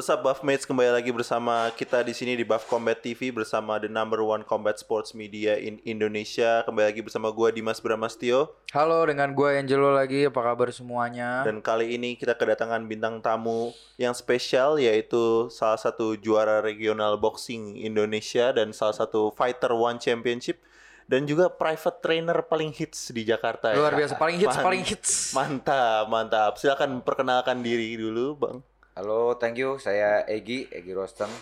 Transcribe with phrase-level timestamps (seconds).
[0.00, 3.76] What's up Buff Mates kembali lagi bersama kita di sini di Buff Combat TV bersama
[3.76, 6.64] the number one combat sports media in Indonesia.
[6.64, 10.24] Kembali lagi bersama gue Dimas Bramastio Halo, dengan gue Angelo lagi.
[10.24, 11.44] Apa kabar semuanya?
[11.44, 17.76] dan kali ini kita kedatangan bintang tamu yang spesial yaitu salah satu juara regional boxing
[17.76, 20.64] Indonesia dan salah satu fighter one championship
[21.12, 23.76] dan juga private trainer paling hits di Jakarta.
[23.76, 23.76] ya.
[23.76, 25.12] Luar biasa, paling hits, Man- paling hits.
[25.36, 26.52] Mantap, mantap.
[26.56, 28.64] Silakan perkenalkan diri dulu, Bang.
[29.00, 29.80] Halo, thank you.
[29.80, 31.32] Saya Egi, Egi Rosten.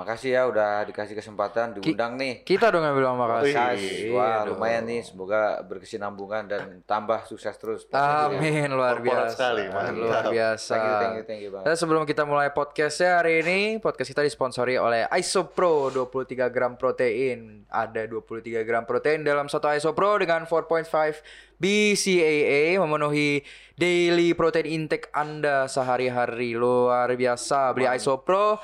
[0.00, 2.40] Makasih ya udah dikasih kesempatan diundang nih.
[2.40, 4.16] Kita dong yang bilang makasih.
[4.16, 4.56] Wah, Aduh.
[4.56, 5.04] lumayan nih.
[5.04, 7.84] Semoga berkesinambungan dan tambah sukses terus.
[7.92, 9.36] Amin, luar biasa.
[9.36, 10.72] sekali, luar biasa.
[10.72, 11.66] Thank you, thank you, thank you banget.
[11.68, 17.68] Dan sebelum kita mulai podcastnya hari ini, podcast kita disponsori oleh Isopro 23 gram protein.
[17.68, 21.20] Ada 23 gram protein dalam satu Isopro dengan 4.5
[21.60, 23.44] BCAA memenuhi
[23.76, 26.56] daily protein intake Anda sehari-hari.
[26.56, 27.76] Luar biasa.
[27.76, 28.56] Beli Isopro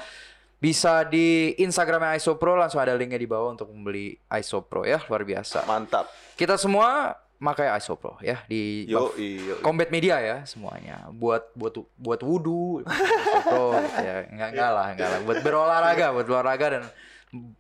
[0.56, 5.68] bisa di Instagramnya Isopro langsung ada linknya di bawah untuk membeli Isopro ya luar biasa.
[5.68, 6.08] Mantap.
[6.34, 9.60] Kita semua pakai Isopro ya di Yo, Buff- yo.
[9.60, 15.08] Combat Media ya semuanya buat buat buat wudhu Isopro gitu ya enggak enggak lah enggak
[15.12, 16.82] lah buat berolahraga buat berolahraga dan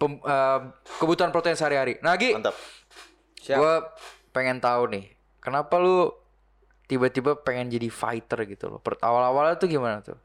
[0.00, 0.58] pem- eh,
[0.96, 2.00] kebutuhan protein sehari-hari.
[2.00, 2.56] Nah, Gi, Mantap.
[3.36, 3.56] Siap.
[3.60, 3.74] gue
[4.32, 5.04] pengen tahu nih
[5.38, 6.08] kenapa lu
[6.86, 8.80] tiba-tiba pengen jadi fighter gitu loh.
[8.80, 10.16] Awal-awalnya tuh gimana tuh?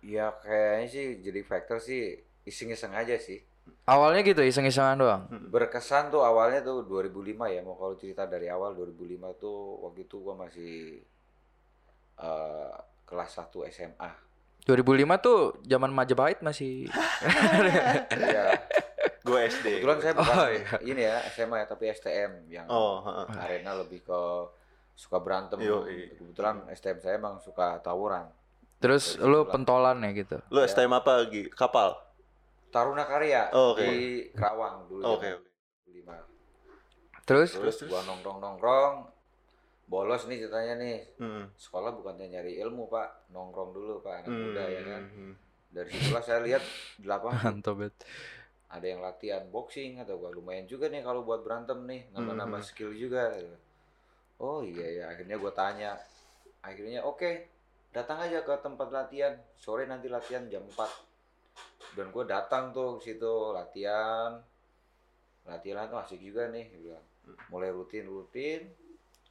[0.00, 3.42] Ya kayaknya sih jadi factor sih iseng-iseng aja sih.
[3.84, 5.22] Awalnya gitu iseng-isengan doang.
[5.50, 7.12] Berkesan tuh awalnya tuh 2005
[7.48, 7.60] ya.
[7.60, 8.96] Mau kalau cerita dari awal 2005
[9.36, 11.02] tuh waktu itu gua masih
[12.18, 12.72] eh,
[13.04, 14.10] kelas 1 SMA.
[14.64, 14.84] 2005
[15.24, 16.84] tuh zaman Majapahit masih
[18.12, 18.52] Iya.
[19.24, 19.80] Gue SD.
[19.80, 20.68] Kebetulan saya bukan Oh, iya.
[20.82, 23.26] ini ya SMA ya, tapi STM yang Oh, heeh.
[23.38, 24.20] arena lebih ke
[24.92, 25.60] suka berantem.
[25.60, 26.16] Yoi.
[26.16, 28.28] Kebetulan STM saya emang suka tawuran.
[28.78, 30.38] Terus lu pentolan ya gitu.
[30.48, 31.50] Lu STM apa lagi?
[31.50, 31.94] Kapal.
[32.68, 33.80] Taruna Karya Oh, oke.
[33.80, 35.02] di Kerawang dulu.
[35.16, 35.48] Oke, oke.
[35.88, 36.14] 2005.
[37.24, 37.88] Terus Terus, terus?
[37.88, 38.94] gua nongkrong-nongkrong,
[39.84, 40.96] bolos nih ceritanya nih.
[41.16, 41.44] Hmm.
[41.54, 45.02] Sekolah bukannya nyari ilmu pak, nongkrong dulu pak anak muda ya kan.
[45.08, 45.34] Hmm.
[45.68, 46.62] Dari situlah saya lihat
[46.96, 47.60] di lapangan
[48.68, 52.68] ada yang latihan boxing atau gua lumayan juga nih kalau buat berantem nih, nambah-nambah Mhm.
[52.68, 53.32] skill juga.
[53.32, 53.56] gitu.
[54.38, 55.96] Oh iya ya, akhirnya gua tanya.
[56.60, 57.48] Akhirnya oke,
[57.94, 59.34] datang aja ke tempat latihan.
[59.56, 61.96] Sore nanti latihan jam 4.
[61.96, 64.38] Dan gua datang tuh ke situ latihan.
[65.48, 67.04] Latihan tuh asik juga nih, bilang.
[67.48, 68.68] Mulai rutin-rutin.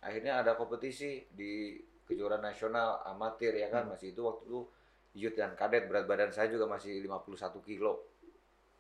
[0.02, 4.62] Akhirnya ada kompetisi di kejuaraan nasional amatir ya kan, masih itu waktu itu
[5.18, 8.06] youth dan kadet berat badan saya juga masih 51 kilo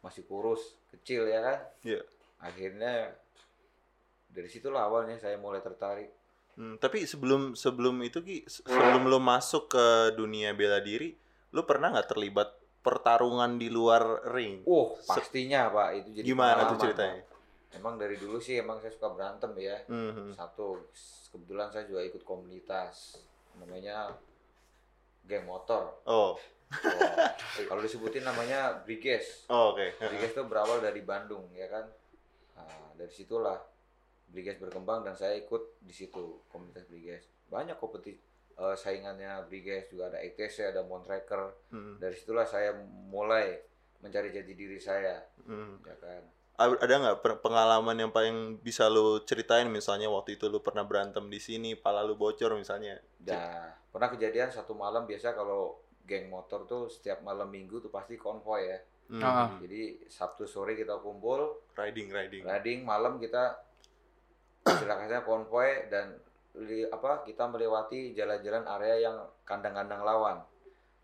[0.05, 2.01] masih kurus kecil ya kan Iya.
[2.37, 2.93] akhirnya
[4.29, 6.13] dari situlah awalnya saya mulai tertarik
[6.57, 11.13] Hmm, tapi sebelum sebelum itu Ki, se- sebelum lu masuk ke dunia bela diri,
[11.51, 12.49] lu pernah nggak terlibat
[12.81, 14.65] pertarungan di luar ring?
[14.65, 17.21] oh Se- pastinya pak itu jadi Gimana tuh ceritanya?
[17.21, 17.35] Pak.
[17.75, 20.33] emang dari dulu sih emang saya suka berantem ya Mhm.
[20.33, 20.81] satu
[21.29, 23.21] kebetulan saya juga ikut komunitas
[23.55, 24.17] namanya
[25.23, 26.33] geng motor Oh,
[26.67, 27.15] Oh,
[27.63, 29.93] kalau disebutin namanya Briges oh oke.
[30.01, 31.85] Briges itu berawal dari Bandung ya kan
[32.55, 33.59] nah, dari situlah
[34.27, 38.19] Briges berkembang dan saya ikut di situ komunitas Briges banyak kompetisi
[38.53, 42.71] eh, saingannya Briges juga ada ETC ada Montracker Hmm, dari situlah saya
[43.07, 43.55] mulai
[43.97, 45.83] mencari jati diri saya hmm.
[45.83, 46.23] ya kan
[46.57, 51.37] Ada nggak pengalaman yang paling bisa lu ceritain misalnya waktu itu lu pernah berantem di
[51.37, 52.97] sini, pala lu bocor misalnya?
[53.29, 58.17] Nah, pernah kejadian satu malam biasa kalau geng motor tuh setiap malam minggu tuh pasti
[58.17, 58.79] konvoy ya.
[59.05, 59.53] Hmm, Ah.
[59.61, 62.41] Jadi Sabtu sore kita kumpul, Riding, riding.
[62.41, 63.53] riding malam kita
[64.69, 66.17] istilahnya konvoy dan
[66.57, 70.37] li- apa kita melewati jalan-jalan area yang kandang-kandang lawan.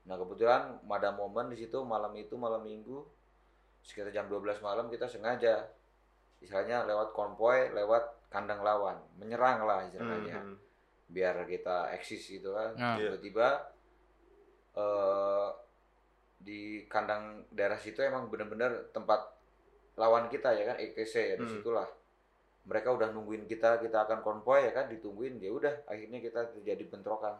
[0.04, 3.00] Nah kebetulan ada momen di situ malam itu malam minggu
[3.80, 5.64] sekitar jam 12 malam kita sengaja
[6.38, 10.56] istilahnya lewat konvoy lewat kandang lawan menyerang lah istilahnya Mhm.
[11.08, 12.96] biar kita eksis gitu kan Nah.
[12.96, 13.12] Iya.
[13.12, 13.48] tiba-tiba
[14.74, 15.48] eh
[16.38, 19.32] di kandang daerah situ emang bener-bener tempat
[19.96, 21.54] lawan kita ya kan EKC ya di Hmm.
[21.54, 21.88] situlah
[22.64, 26.84] mereka udah nungguin kita kita akan konvoy ya kan ditungguin ya udah akhirnya kita terjadi
[26.88, 27.36] bentrokan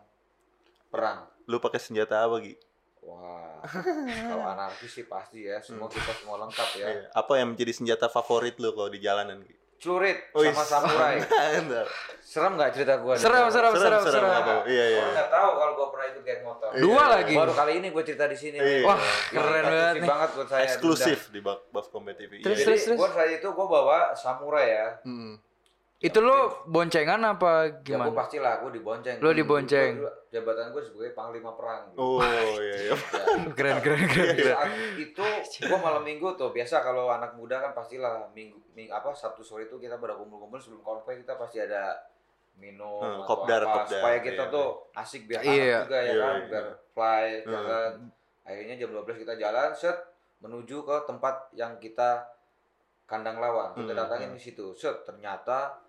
[0.92, 2.56] perang Lu pakai senjata apa, Gi?
[3.04, 3.60] wah
[4.32, 7.08] kalau anarkis sih pasti ya semua kita semua lengkap ya Iya.
[7.12, 9.56] Apa yang menjadi senjata favorit lu kalau di jalanan, Gi?
[9.84, 11.16] Celurit sama samurai
[12.24, 13.20] serem nggak cerita gua nih?
[13.20, 14.32] Serem, serem, serem, serem.
[14.66, 14.98] Iya, iya.
[14.98, 17.34] Orang nggak tahu kalau gua pernah ikut geng motor Dua lagi.
[17.36, 18.82] baru kali ini gua cerita di sini Iya.
[18.82, 18.98] Wah,
[19.28, 20.08] keren banget nih.
[20.08, 22.40] banget buat saya Eksklusif di Buff, Combat TV.
[22.40, 22.98] Terus, Iya, Jadi terus.
[22.98, 24.88] gua saat itu gua bawa samurai ya.
[26.04, 28.12] Itu lo boncengan apa Ya gue gimana?
[28.12, 29.18] pastilah gue dibonceng.
[29.18, 29.92] Lo dibonceng.
[29.98, 31.96] Gua- Jabatan gue sebagai panglima perang.
[31.96, 32.76] Oh iya iya.
[32.92, 32.96] Ya.
[33.58, 34.36] Keren keren keren.
[34.36, 35.24] Di saat itu
[35.64, 39.64] gue malam minggu tuh biasa kalau anak muda kan pastilah minggu, ming apa Sabtu sore
[39.64, 41.96] itu kita pada kumpul-kumpul sebelum konvoy kita pasti ada
[42.54, 45.50] minum Hmm, atau kopdar, apa kopdar, supaya kita iya, tuh asik biar Iya.
[45.50, 46.46] hangat juga ya Iya, kan iya.
[46.46, 47.50] biar fly Hmm.
[47.50, 47.92] jalan
[48.44, 49.98] akhirnya jam 12 kita jalan set
[50.38, 52.10] menuju ke tempat yang kita
[53.04, 54.38] kandang lawan kita Hmm, datangin hmm.
[54.38, 55.80] di situ set ternyata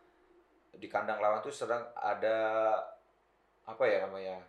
[0.76, 2.36] di kandang lawan tuh sedang ada
[3.64, 4.42] apa ya namanya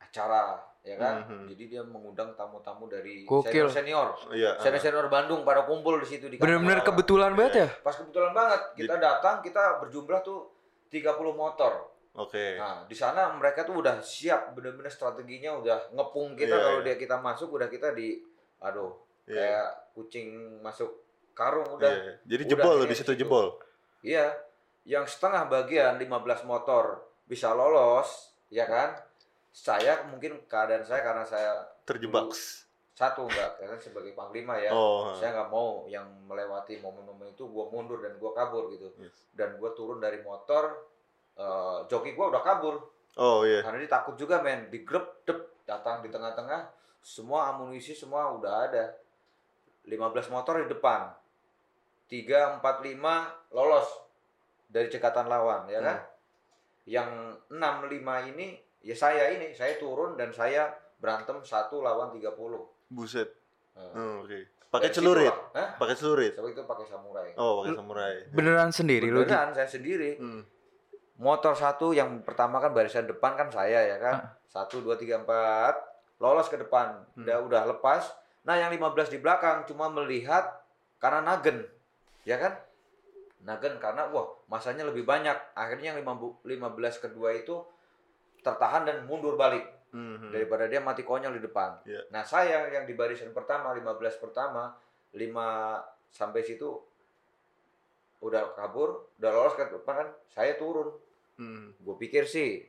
[0.00, 1.46] acara ya kan Hmm, hmm.
[1.52, 3.68] jadi dia mengundang tamu-tamu dari Gokil.
[3.68, 4.56] senior Iya.
[4.56, 6.40] senior senior Bandung pada kumpul di situ di
[6.80, 6.88] lawan.
[6.88, 7.68] kebetulan banget ya.
[7.78, 10.48] pas kebetulan banget kita datang kita berjumlah tuh
[10.88, 11.72] 30 motor
[12.12, 12.58] Oke.
[12.58, 16.86] Nah, di sana mereka tuh udah siap, bener-bener strateginya udah ngepung kita Iya, kalau iya.
[16.90, 18.18] dia kita masuk udah kita di
[18.58, 19.38] aduh, Iya.
[19.38, 20.28] kayak kucing
[20.58, 20.90] masuk
[21.30, 21.86] karung udah.
[21.86, 22.12] Iya.
[22.26, 23.20] Jadi Udah, jebol iya, di situ situ.
[23.22, 23.46] jebol.
[24.02, 24.26] Iya.
[24.88, 28.96] Yang setengah bagian 15 motor bisa lolos, ya kan?
[29.50, 31.52] Saya mungkin keadaan saya karena saya
[31.84, 32.30] Terjebak.
[32.94, 34.70] satu enggak karena sebagai panglima ya.
[34.70, 35.16] Oh.
[35.16, 38.92] Saya nggak mau yang melewati momen-momen itu gua mundur dan gua kabur gitu.
[39.00, 39.32] Yes.
[39.32, 40.86] Dan gua turun dari motor
[41.34, 42.76] eh, joki gua udah kabur.
[43.18, 43.64] Oh iya.
[43.64, 46.70] Karena dia takut juga men, digrep, dep, datang di tengah-tengah,
[47.02, 48.84] semua amunisi semua udah ada.
[49.88, 51.10] 15 motor di depan.
[52.06, 53.88] 3, 4, 5 lolos
[54.70, 55.98] dari cekatan lawan, ya kan?
[56.86, 57.10] Yang
[57.50, 62.30] 6, 5 ini, ya saya ini, saya turun dan saya berantem satu lawan 30.
[62.88, 63.28] Buset.
[63.74, 64.46] Nah, Oh, Oke.
[64.70, 65.34] Pakai celurit.
[65.50, 66.30] Pakai celurit.
[66.30, 67.34] Saya itu pakai samurai.
[67.34, 68.14] Oh, pakai samurai.
[68.30, 69.10] Beneran sendiri?
[69.10, 70.14] Beneran saya sendiri.
[70.16, 70.46] Hmm.
[71.20, 75.76] motor satu yang pertama kan barisan depan kan saya ya kan satu dua tiga empat
[76.16, 77.28] lolos ke depan Hmm.
[77.28, 78.08] udah udah lepas
[78.40, 80.48] nah yang 15 di belakang cuma melihat
[80.96, 81.68] karena nagen
[82.24, 82.56] ya kan
[83.40, 86.44] nagen karena wah masanya lebih banyak akhirnya yang 15
[87.00, 87.56] kedua itu
[88.40, 90.30] tertahan dan mundur balik Mhm.
[90.30, 92.06] daripada dia mati konyol di depan Iya.
[92.08, 94.70] nah saya yang di barisan pertama 15 pertama
[95.10, 96.68] 5 sampai situ
[98.20, 100.92] udah kabur udah lolos ke depan kan saya turun
[101.34, 101.72] Hmm.
[101.74, 102.60] gue pikir sih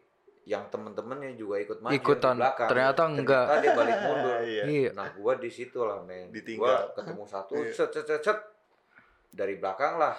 [0.41, 2.33] yang temen-temennya juga ikut maju Ikutan.
[2.33, 2.69] di belakang.
[2.71, 3.45] Ternyata enggak.
[3.45, 4.38] Ternyata dia balik mundur.
[4.47, 4.63] Iya.
[4.65, 4.89] Iya.
[4.95, 6.31] Nah gue di situ lah men.
[6.31, 7.69] Gue ketemu satu, Iya.
[7.69, 8.39] set set set set.
[9.29, 10.15] Dari belakang lah.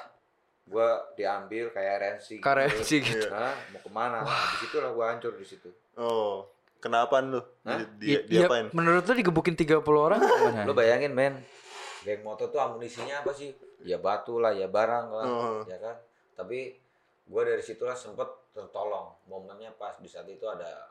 [0.65, 2.29] Gue diambil kayak RNC.
[2.39, 3.05] Karensi Iya.
[3.05, 3.27] gitu.
[3.29, 4.19] Nah, mau ke mana?
[4.21, 5.69] Nah, di situ lah gue hancur di situ.
[5.95, 6.47] Oh.
[6.79, 7.39] Kenapa lu?
[7.63, 7.79] Hah?
[7.95, 8.67] Di, I- iya, diapain?
[8.73, 10.19] menurut lo digebukin 30 orang?
[10.67, 11.39] Lo bayangin men,
[12.03, 13.55] geng motor tuh amunisinya apa sih?
[13.83, 15.63] Ya batu lah, ya barang lah, Oh.
[15.65, 15.95] ya kan.
[16.35, 16.75] Tapi
[17.23, 19.15] gue dari situlah sempet tertolong.
[19.25, 20.91] Momennya pas di saat itu ada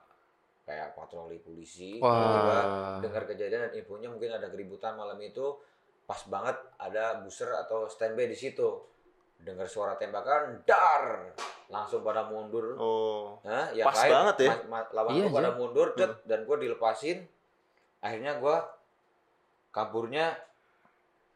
[0.61, 1.97] kayak patroli polisi.
[1.97, 2.99] Wah.
[3.01, 5.57] dengar kejadian dan infonya mungkin ada keributan malam itu
[6.01, 8.67] pas banget ada buser atau standby di situ
[9.41, 11.33] dengar suara tembakan dar
[11.67, 13.39] langsung pada mundur Oh.
[13.41, 13.71] Hah?
[13.71, 14.49] yang Pas lain, banget ya.
[14.51, 17.17] ma- ma- lawan Iya, pada mundur cet, dan gue dilepasin
[17.99, 18.55] akhirnya gue
[19.69, 20.35] kaburnya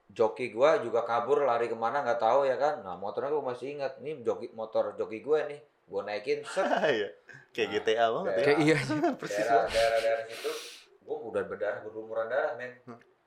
[0.08, 3.68] joki gue juga kabur lari ke mana nggak tahu ya kan nah motornya gue masih
[3.74, 7.10] ingat ini joki motor joki gue nih gue naikin set Iya.
[7.52, 8.44] Kayak Nah, GTA banget ya.
[8.44, 8.78] Kayak iya.
[9.20, 10.52] Persis daerah daerah daerah situ
[11.00, 12.72] gue udah berdarah berlumuran darah men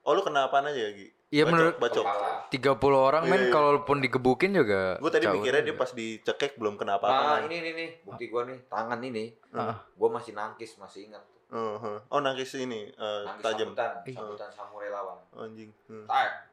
[0.01, 1.07] Oh, lu kena apaan aja, Gi?
[1.29, 2.01] Iya menurut bacok.
[2.01, 3.53] kepala 30 orang Iya, men iya.
[3.53, 7.13] kalaupun digebukin juga Gue tadi mikirnya dia pas dicekek belum kena apa-apa.
[7.13, 7.45] Nah, kan.
[7.45, 9.29] ini nih nih, bukti gua nih, tangan ini.
[9.53, 9.77] Ah.
[9.93, 11.21] Gua masih nangkis, masih ingat.
[11.49, 11.97] Oh, huh.
[12.07, 13.73] oh nangkis ini eh, Nangkis tajam.
[13.73, 14.13] sambutan, Ih.
[14.13, 15.17] sambutan samurai lawan.
[15.31, 15.69] Oh, anjing.
[15.85, 16.05] Hmm.
[16.05, 16.49] Tak.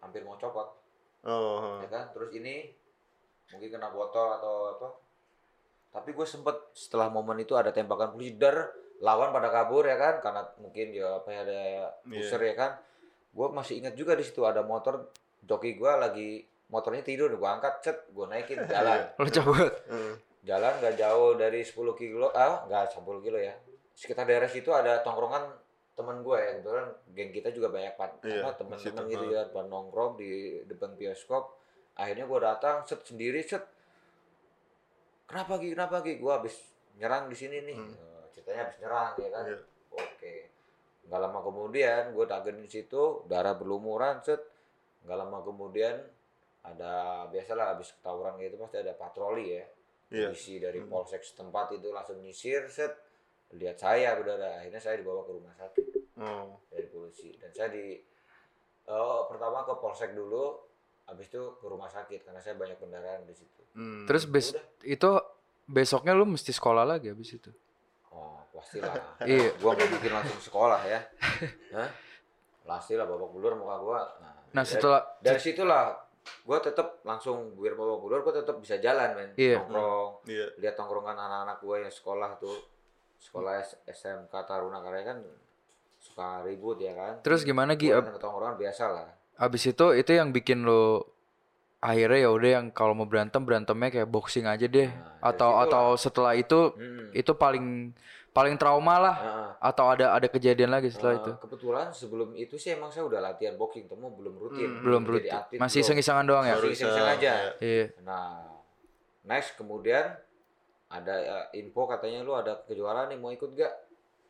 [0.00, 0.68] Hampir mau copot,
[1.24, 1.78] Oh, huh.
[1.80, 2.04] ya kan?
[2.14, 2.70] Terus ini
[3.48, 4.88] mungkin kena botol atau apa.
[5.90, 8.70] Tapi gue sempet setelah momen itu ada tembakan polisi dar
[9.04, 10.24] lawan pada kabur ya kan?
[10.24, 11.60] Karena mungkin ya apa ya ada
[12.08, 12.72] user ya kan.
[13.36, 15.12] Gue masih ingat juga di situ ada motor
[15.44, 16.40] joki gua lagi
[16.72, 19.04] motornya tidur gue angkat cet gue naikin jalan.
[19.20, 19.72] Lo cabut.
[20.44, 23.52] Jalan nggak jauh dari 10 kilo ah nggak 10 kilo ya.
[23.92, 25.52] Sekitar daerah situ ada tongkrongan
[25.94, 29.70] teman gue ya kebetulan geng kita juga banyak pan Iya, apa teman-teman gitu ya pada
[29.70, 31.54] nongkrong di depan bioskop.
[31.94, 33.62] Akhirnya gue datang set sendiri set
[35.30, 36.54] kenapa Gi kenapa Gi gue habis
[36.98, 37.78] nyerang di sini nih.
[37.78, 37.94] Hmm.
[38.44, 39.58] Ceritanya habis nyerang ya kan Iya.
[39.90, 40.34] oke
[41.04, 44.40] nggak lama kemudian gue dagen di situ darah berlumuran set
[45.02, 45.96] nggak lama kemudian
[46.62, 46.92] ada
[47.26, 49.64] biasalah habis tawuran gitu pasti ada patroli ya
[50.10, 50.28] Iya.
[50.28, 50.88] polisi dari Hmm.
[50.90, 52.92] polsek setempat itu langsung nyisir set
[53.52, 56.60] lihat saya berdarah akhirnya saya dibawa ke rumah sakit Oh.
[56.68, 57.96] dari polisi dan saya di
[58.86, 60.60] oh, pertama ke polsek dulu
[61.04, 64.04] habis itu ke rumah sakit karena saya banyak kendaraan di situ Hmm.
[64.04, 64.64] Terus bes Udah.
[64.86, 65.10] itu
[65.66, 67.50] besoknya lu mesti sekolah lagi habis itu.
[68.14, 68.94] Oh pastilah
[69.26, 69.50] Iya.
[69.58, 71.00] gua nggak bikin langsung sekolah ya
[71.76, 71.90] Hah?
[72.64, 75.84] pastilah babak belur muka gua nah, Nah dari- setelah dari situlah
[76.24, 79.60] gue tetap langsung biar bawa mundur gue tetap bisa jalan men Iya.
[79.60, 80.46] nongkrong Iya.
[80.56, 82.56] lihat tongkrongan anak-anak gue yang sekolah tuh
[83.18, 85.18] sekolah SMK Taruna karya kan
[85.98, 87.88] suka ribut ya kan Terus gimana Gi?
[87.90, 91.12] Gua Ab- biasa lah Abis itu itu yang bikin lo
[91.84, 94.88] akhirnya ya udah yang kalau mau berantem berantemnya kayak boxing aja deh.
[94.88, 97.12] Nah, atau atau setelah itu Hmm.
[97.12, 97.92] itu paling
[98.30, 101.32] paling trauma lah Nah, atau ada ada kejadian lagi setelah eh, itu.
[101.38, 105.12] kebetulan sebelum itu sih emang saya udah latihan boxing temu belum rutin Hmm, Belum jadi
[105.12, 105.30] rutin.
[105.30, 105.86] atlet Masih belum.
[105.86, 106.54] iseng-isengan doang ya.
[106.56, 107.32] Baru iseng-iseng aja.
[107.38, 107.50] ya.
[107.60, 107.84] Iya.
[108.00, 108.42] Nah,
[109.24, 110.18] next kemudian
[110.86, 113.72] ada eh, info katanya lu ada kejuaraan nih mau ikut gak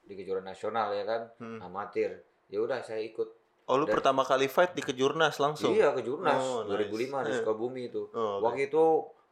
[0.03, 1.63] di kejuaraan nasional ya kan Hmm.
[1.63, 5.73] amatir ya udah saya ikut Oh lu Dan- pertama kali fight di kejurnas langsung?
[5.73, 6.85] iya ke Jurnas Oh, nice.
[6.85, 7.37] 2005 di Eh.
[7.41, 8.45] Sukabumi itu Oh, oke.
[8.45, 8.85] waktu itu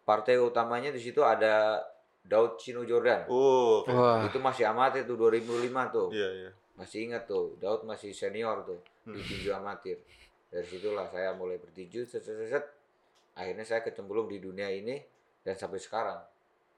[0.02, 1.84] partai utamanya di situ ada
[2.22, 3.84] Daud Chino Jordan Oh.
[3.84, 4.24] Wah.
[4.24, 6.50] itu masih amatir tuh 2005 tuh Iya, iya.
[6.74, 9.20] masih ingat tuh Daud masih senior tuh di Hmm.
[9.20, 10.00] tinju amatir
[10.48, 12.64] dari situlah saya mulai bertinju set, set, set, set.
[13.32, 14.96] akhirnya saya kecemplung di dunia ini
[15.40, 16.20] dan sampai sekarang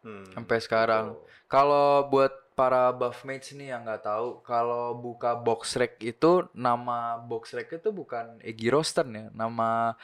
[0.04, 0.28] Hmm.
[0.30, 1.16] Sampai sekarang.
[1.16, 1.24] Gitu.
[1.48, 7.16] Kalau buat para buff mates nih yang nggak tahu, kalau buka box rec itu nama
[7.18, 9.96] box rec itu bukan Egi Rosten ya, nama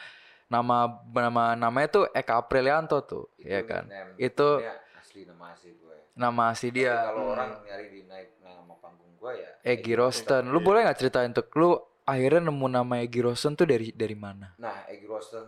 [0.47, 0.77] nama
[1.07, 3.87] nama namanya tuh Eka Aprilianto tuh, ya kan?
[3.87, 4.19] nickname.
[4.19, 4.59] Itu-
[4.93, 5.95] asli nama asli gue.
[6.11, 7.33] Nama asli Tapi dia Kalau Hmm.
[7.33, 9.51] orang nyari di naik nama panggung gue ya.
[9.63, 10.43] Egi Rosten.
[10.47, 10.65] Lu Iya.
[10.65, 11.69] boleh nggak ceritain tuh lu
[12.03, 14.51] akhirnya nemu nama Egi Rosten tuh dari dari mana?
[14.57, 15.47] Nah, Egi Rosten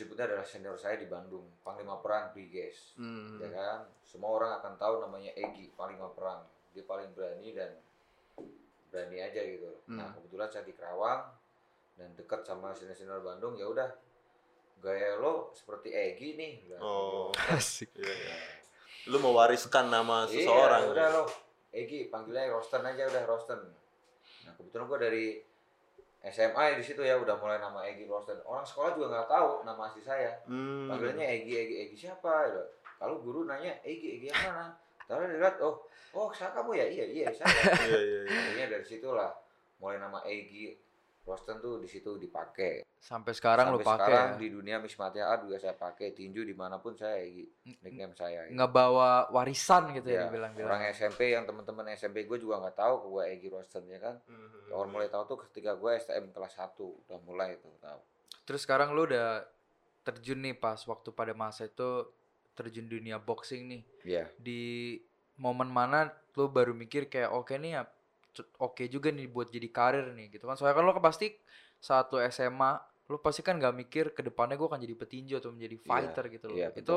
[0.00, 2.96] disebutnya adalah senior saya di Bandung, Panglima Perang Briges.
[2.96, 3.36] Hmm.
[3.36, 3.84] Ya kan?
[4.00, 6.40] Semua orang akan tahu namanya Egi, Panglima Perang.
[6.72, 7.76] Dia paling berani dan
[8.88, 9.68] berani aja gitu.
[9.88, 10.16] Nah, Hmm.
[10.16, 11.20] kebetulan saya di Kerawang
[11.94, 13.92] dan dekat sama senior-senior Bandung, ya udah
[14.80, 16.52] gaya lo seperti Egi nih.
[16.64, 17.28] bilang Oh.
[17.28, 17.52] gitu.
[17.52, 17.92] Asik.
[17.92, 18.36] Iya, iya.
[19.06, 20.82] Lu mewariskan nama Iya, seseorang.
[20.90, 21.24] udah lo.
[21.70, 23.60] Egi panggilnya Rosten aja udah Rosten.
[24.42, 25.44] Nah kebetulan gua dari
[26.20, 28.36] SMA di situ ya udah mulai nama Egi Rosten.
[28.44, 30.36] Orang sekolah juga nggak tahu nama asli saya.
[30.44, 30.92] Hmm.
[30.92, 32.44] Panggilannya Egi Egi Egi siapa?
[32.52, 32.62] Gitu.
[33.00, 34.76] Kalau guru nanya Egi Egi yang mana?
[35.08, 35.80] Tahu dilihat oh
[36.12, 37.48] oh saya kamu ya iya iya saya.
[37.88, 38.36] Iya, iya, iya.
[38.36, 39.32] Akhirnya dari situlah
[39.80, 40.76] mulai nama Egi
[41.24, 42.84] Rosten tuh di situ dipakai.
[43.00, 44.36] Sampai sekarang lu Sampai pakai sekarang ya?
[44.36, 47.16] di dunia Mismati Art juga saya pakai tinju di mana pun saya
[47.80, 48.44] nickname saya.
[48.44, 48.52] gitu.
[48.52, 50.68] nggak bawa warisan gitu ya, Ya, dibilang-bilang.
[50.68, 54.68] orang SMP yang teman-teman SMP gue juga nggak tahu gue Egi Rosten ya kan Hmm.
[54.70, 58.00] orang mulai tahu tuh ketika gue STM kelas 1 udah mulai tuh tahu
[58.44, 59.48] Terus sekarang lu udah
[60.00, 62.04] terjun nih pas waktu pada masa itu
[62.52, 63.82] terjun dunia boxing nih.
[64.04, 64.60] Iya Di
[65.36, 66.04] momen mana
[66.34, 67.82] lu baru mikir kayak oke nih ya
[68.58, 70.52] oke juga nih buat jadi karir nih gitu kan.
[70.54, 71.32] Soalnya kan lu kan pasti
[71.78, 75.50] saat lu SMA lu pasti kan gak mikir ke depannya gue akan jadi petinju atau
[75.50, 76.56] menjadi fighter gitu loh.
[76.56, 76.96] iya itu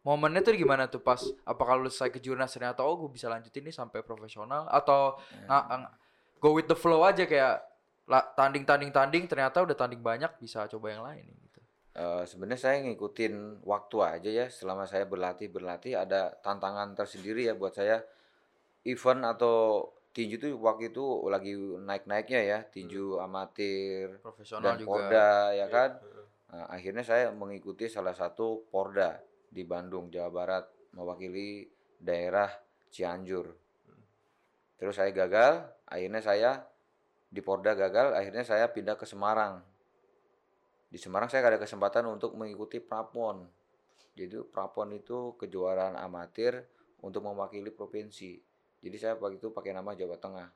[0.00, 3.68] momennya tuh gimana tuh pas apakah lu selesai ke jurnas ternyata oh gue bisa lanjutin
[3.68, 5.92] nih sampai profesional atau nga- nga-
[6.40, 7.60] go with the flow aja kayak
[8.08, 11.60] la- tanding tanding tanding ternyata udah tanding banyak bisa coba yang lain gitu.
[11.92, 17.52] Eh, sebenarnya saya ngikutin waktu aja ya selama saya berlatih berlatih ada tantangan tersendiri ya
[17.52, 18.00] buat saya
[18.88, 24.88] event atau tinju tuh waktu itu lagi naik-naiknya ya tinju amatir Profesional dan juga.
[24.90, 26.20] Porda ya kan Heeh.
[26.50, 30.64] Nah, akhirnya saya mengikuti salah satu Porda di Bandung, Jawa Barat,
[30.98, 32.50] mewakili daerah
[32.90, 33.54] Cianjur.
[34.74, 36.66] Terus saya gagal, akhirnya saya
[37.30, 39.62] di Porda gagal, akhirnya saya pindah ke Semarang.
[40.90, 43.46] Di Semarang saya ada kesempatan untuk mengikuti Prapon.
[44.18, 46.66] Jadi Prapon itu kejuaraan amatir
[47.06, 48.42] untuk mewakili provinsi.
[48.80, 50.48] Jadi saya waktu itu pakai nama Jawa Tengah.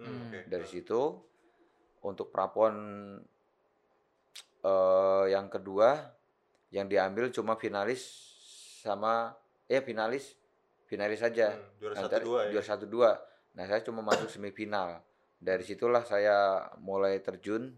[0.00, 0.38] Hmm, oke.
[0.48, 1.00] Dari situ
[2.04, 2.74] untuk Prapon
[4.64, 6.08] eh yang kedua
[6.72, 8.00] yang diambil cuma finalis
[8.80, 9.36] sama
[9.68, 10.36] eh finalis
[10.84, 11.56] finalis saja.
[11.56, 12.50] Hmm, juara satu dua ya.
[12.52, 13.10] Juara satu dua.
[13.56, 15.00] Nah saya cuma masuk semifinal.
[15.40, 17.72] Dari situlah saya mulai terjun.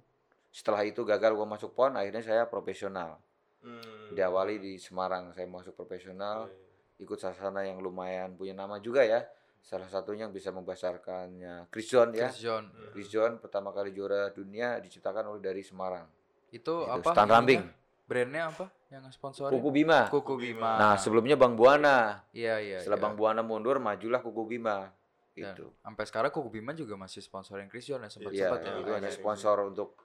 [0.50, 3.20] Setelah itu gagal gua masuk pon, akhirnya saya profesional.
[3.60, 4.14] Hmm.
[4.14, 6.65] Diawali di Semarang, saya masuk profesional Iya,
[6.96, 9.24] ikut sasana yang lumayan punya nama juga ya.
[9.66, 12.30] Salah satunya yang bisa membesarkannya Chris John ya.
[12.30, 12.64] Chris John.
[12.94, 16.06] Chris John pertama kali juara dunia diciptakan oleh dari Semarang.
[16.54, 17.10] Itu Itu, apa?
[17.10, 17.26] Stan?
[17.26, 17.62] Rambing.
[18.06, 19.50] Brandnya apa yang sponsorin?
[19.58, 20.06] Kuku Bima.
[20.06, 20.78] Kuku Bima.
[20.78, 22.22] Nah, sebelumnya Bang Buana.
[22.30, 22.78] Iya iya.
[22.78, 23.04] Setelah iya.
[23.10, 24.94] Bang Buana mundur, majulah Kuku Bima.
[25.34, 25.74] Dan Itu.
[25.82, 28.78] sampai sekarang Kuku Bima juga masih sponsorin Chris John ya sempat sempat ya.
[28.80, 29.98] itu iya, hanya sponsor untuk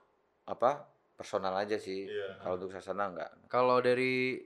[0.44, 0.90] apa?
[1.14, 2.10] Personal aja sih.
[2.10, 2.42] Iya.
[2.42, 3.30] Kalau untuk sasana enggak.
[3.46, 4.42] Kalau dari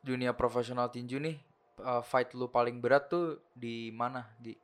[0.00, 1.36] dunia profesional tinju nih,
[1.76, 4.22] uh, fight lu paling berat tuh di mana?
[4.36, 4.54] Di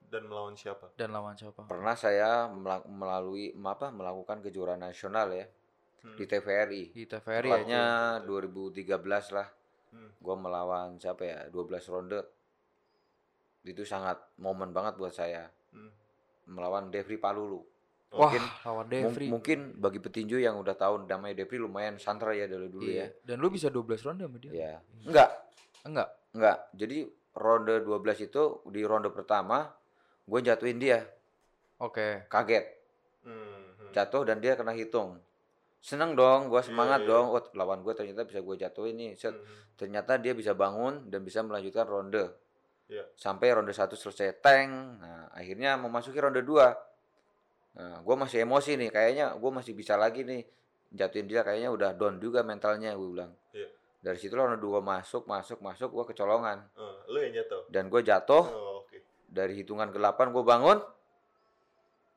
[0.00, 0.88] Dan melawan siapa?
[0.96, 1.68] dan lawan siapa?
[1.68, 3.90] Pernah saya mela- melalui apa?
[3.90, 5.44] melakukan kejuaraan nasional ya
[5.98, 6.14] Hmm.
[6.14, 6.82] di TVRI.
[6.94, 7.56] Di TVRI ya.
[7.58, 7.84] Tepatnya
[8.22, 9.48] 2013 lah.
[9.90, 10.14] Hmm.
[10.16, 11.38] Gua melawan siapa ya?
[11.48, 12.22] 12 ronde.
[13.62, 15.50] Itu sangat momen banget buat saya.
[15.74, 15.90] Hmm.
[16.46, 17.60] Melawan Devri Palulu.
[18.08, 19.26] Wah, Mungkin lawan mung- Devri.
[19.28, 23.04] mungkin bagi petinju yang udah tahu namanya Devri lumayan santra ya dulu dulu Iya.
[23.04, 23.06] ya.
[23.22, 24.50] Dan lu bisa 12 ronde sama dia.
[24.50, 24.72] Ya.
[25.04, 25.30] Enggak,
[25.84, 26.08] Enggak.
[26.32, 26.58] enggak.
[26.72, 26.98] Jadi
[27.34, 29.68] ronde 12 itu di ronde pertama
[30.24, 31.04] gue jatuhin dia,
[31.76, 32.24] Oke.
[32.26, 32.64] kaget.
[33.22, 33.92] Hmm.
[33.92, 35.20] Jatuh dan dia kena hitung.
[35.78, 37.12] Seneng dong, gue semangat Iya, iya.
[37.12, 37.26] dong.
[37.30, 39.12] Oh, lawan gue ternyata bisa gue jatuhin nih.
[39.14, 39.30] Set.
[39.30, 39.44] Hmm.
[39.76, 42.24] Ternyata dia bisa bangun dan bisa melanjutkan ronde.
[42.88, 43.04] Iya.
[43.14, 44.70] Sampai ronde satu selesai tank.
[44.98, 46.72] Nah, akhirnya memasuki ronde 2.
[47.78, 48.90] Nah, gue masih emosi nih.
[48.90, 50.42] Kayaknya gue masih bisa lagi nih.
[50.90, 53.32] Jatuhin dia kayaknya udah down juga mentalnya gue bilang.
[53.54, 53.70] Iya.
[54.02, 55.88] Dari situ ronde 2 masuk, masuk, masuk.
[55.94, 56.66] Gue kecolongan.
[56.74, 57.62] Eh, lu yang jatuh.
[57.70, 58.44] Dan gue jatuh.
[58.50, 58.98] Oh, oke.
[59.30, 60.78] Dari hitungan ke-8 gue bangun.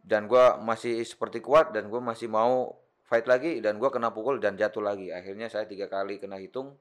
[0.02, 1.70] Dan gue masih seperti kuat.
[1.70, 2.74] Dan gue masih mau
[3.06, 3.62] fight lagi.
[3.62, 5.14] Dan gue kena pukul dan jatuh lagi.
[5.14, 6.74] Akhirnya saya tiga kali kena hitung.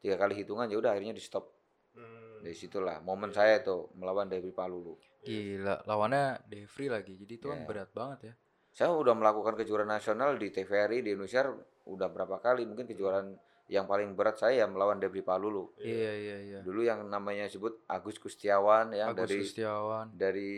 [0.00, 1.48] Tiga kali hitungan ya udah akhirnya di stop.
[1.96, 2.44] Hmm.
[2.44, 5.09] Dari situlah momen saya tuh melawan Dewi Palulu.
[5.20, 7.14] Gila, lawannya Devri lagi.
[7.14, 7.68] Jadi itu kan Iya.
[7.68, 8.34] berat banget ya.
[8.70, 11.44] Saya udah melakukan kejuaraan nasional di TVRI di Indonesia
[11.84, 13.34] udah berapa kali mungkin kejuaraan
[13.66, 15.74] yang paling berat saya ya melawan Dewi Palulu.
[15.78, 16.58] Iya, iya, iya.
[16.62, 20.06] Dulu yang namanya sebut Agus Kustiawan ya Agus dari Gustiawan.
[20.10, 20.52] dari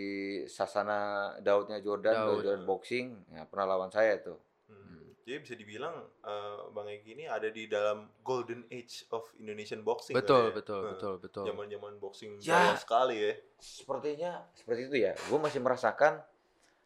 [0.48, 1.00] Sasana
[1.38, 2.40] Daudnya Jordan Daud.
[2.40, 4.40] Jordan boxing ya pernah lawan saya tuh.
[4.64, 5.01] Hmm.
[5.22, 5.94] Jadi bisa dibilang
[6.26, 10.18] eh, Bang Egi ini ada di dalam golden age of Indonesian boxing.
[10.18, 10.54] Betul, ya?
[10.54, 11.44] betul, Eh, betul, betul.
[11.46, 12.74] Zaman-zaman boxing Ya.
[12.74, 13.32] sekali ya.
[13.62, 15.14] Sepertinya seperti itu ya.
[15.30, 16.18] Gue masih merasakan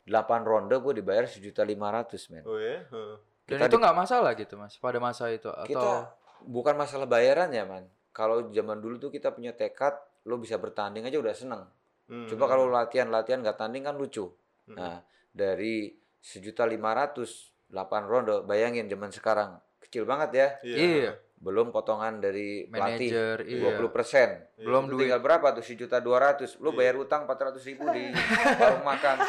[0.05, 2.45] 8 ronde gue dibayar sejuta lima ratus men.
[2.45, 2.85] Oh ya.
[2.85, 3.16] Heeh.
[3.47, 6.11] Dan Kita itu nggak masalah gitu, Mas, pada masa itu atau kita
[6.45, 7.87] bukan masalah bayaran ya man.
[8.11, 9.95] Kalau zaman dulu tuh kita punya tekad,
[10.26, 11.62] lo bisa bertanding aja udah seneng.
[12.11, 12.26] Hmm.
[12.26, 14.26] Coba kalau latihan-latihan nggak tanding kan lucu.
[14.66, 14.75] Hmm.
[14.75, 14.99] Nah,
[15.31, 20.49] dari sejuta lima ratus delapan ronde, bayangin zaman sekarang kecil banget ya.
[20.62, 21.18] Iya.
[21.37, 23.76] Belum potongan dari pelatih manajer, dua iya.
[23.76, 24.28] puluh persen.
[24.56, 25.04] Belum duit.
[25.04, 26.56] tinggal berapa tuh sejuta dua ratus.
[26.58, 26.76] Lo Iya.
[26.76, 28.08] bayar utang empat ratus ribu di
[28.56, 29.16] warung makan.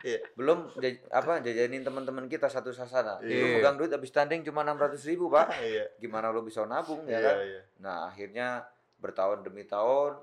[0.00, 0.16] Iya.
[0.32, 3.20] Belum jaj- apa jajanin teman-teman kita satu sasana.
[3.20, 3.60] Lo Iya.
[3.60, 5.52] pegang duit habis tanding cuma enam ratus ribu pak.
[5.60, 5.92] Iya.
[5.96, 7.36] Gimana lo bisa nabung ya Iya, kan?
[7.38, 7.60] iya.
[7.78, 8.64] Nah akhirnya
[8.96, 10.16] bertahun demi tahun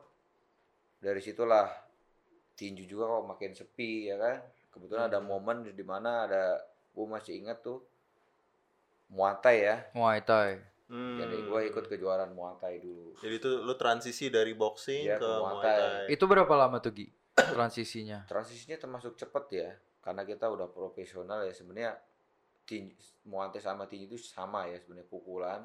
[0.97, 1.69] dari situlah
[2.53, 4.37] tinju juga kok makin sepi ya kan.
[4.69, 5.29] Kebetulan ada Hmm.
[5.29, 6.57] momen di mana ada
[6.97, 7.85] gue masih ingat tuh
[9.07, 9.75] Muay Thai ya.
[9.93, 10.57] Muay Thai.
[10.87, 11.15] Hmm.
[11.15, 13.13] Jadi gue ikut kejuaraan Muay Thai dulu.
[13.15, 15.77] Jadi itu lu transisi dari boxing Iya, ke ke Muay Muay Thai.
[15.77, 16.05] Thai.
[16.09, 17.07] Itu berapa lama tuh, Gi?
[17.37, 18.25] Transisinya.
[18.25, 19.69] Transisinya termasuk cepet ya,
[20.01, 21.93] karena kita udah profesional ya sebenarnya
[22.65, 25.61] tinju Muay Thai sama tinju itu sama ya sebenarnya pukulan,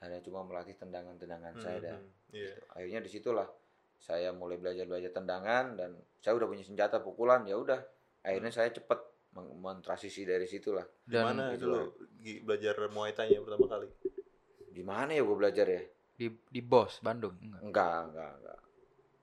[0.00, 1.96] hanya cuma melatih tendangan-tendangan saya Hmm, dah.
[1.96, 2.10] hmm.
[2.32, 2.52] Iya.
[2.70, 3.48] akhirnya di situlah
[3.94, 7.76] saya mulai belajar belajar tendangan dan saya udah punya senjata pukulan ya udah
[8.20, 8.98] akhirnya saya cepet
[9.34, 11.80] mentransisi dari situlah Di Dan mana gitu dulu
[12.42, 13.88] belajar Muay Thai ya pertama kali?
[14.68, 17.36] di mana ya gue belajar ya di di Bos Bandung.
[17.36, 17.60] Enggak.
[17.62, 18.58] enggak enggak enggak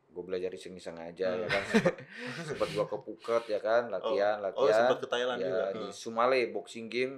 [0.10, 1.48] gue belajar iseng-iseng aja ya Hmm.
[1.48, 1.96] kan sempet,
[2.44, 5.66] sempet gua ke Phuket ya kan latihan Oh, latihan sempat ke Thailand ya, juga.
[5.72, 5.94] di Hmm.
[5.94, 7.16] Sumale boxing game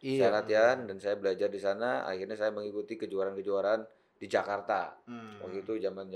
[0.00, 0.20] Iya.
[0.20, 3.80] saya latihan dan saya belajar di sana akhirnya saya mengikuti kejuaraan-kejuaraan
[4.14, 5.40] di Jakarta Hmm.
[5.40, 6.08] waktu itu zaman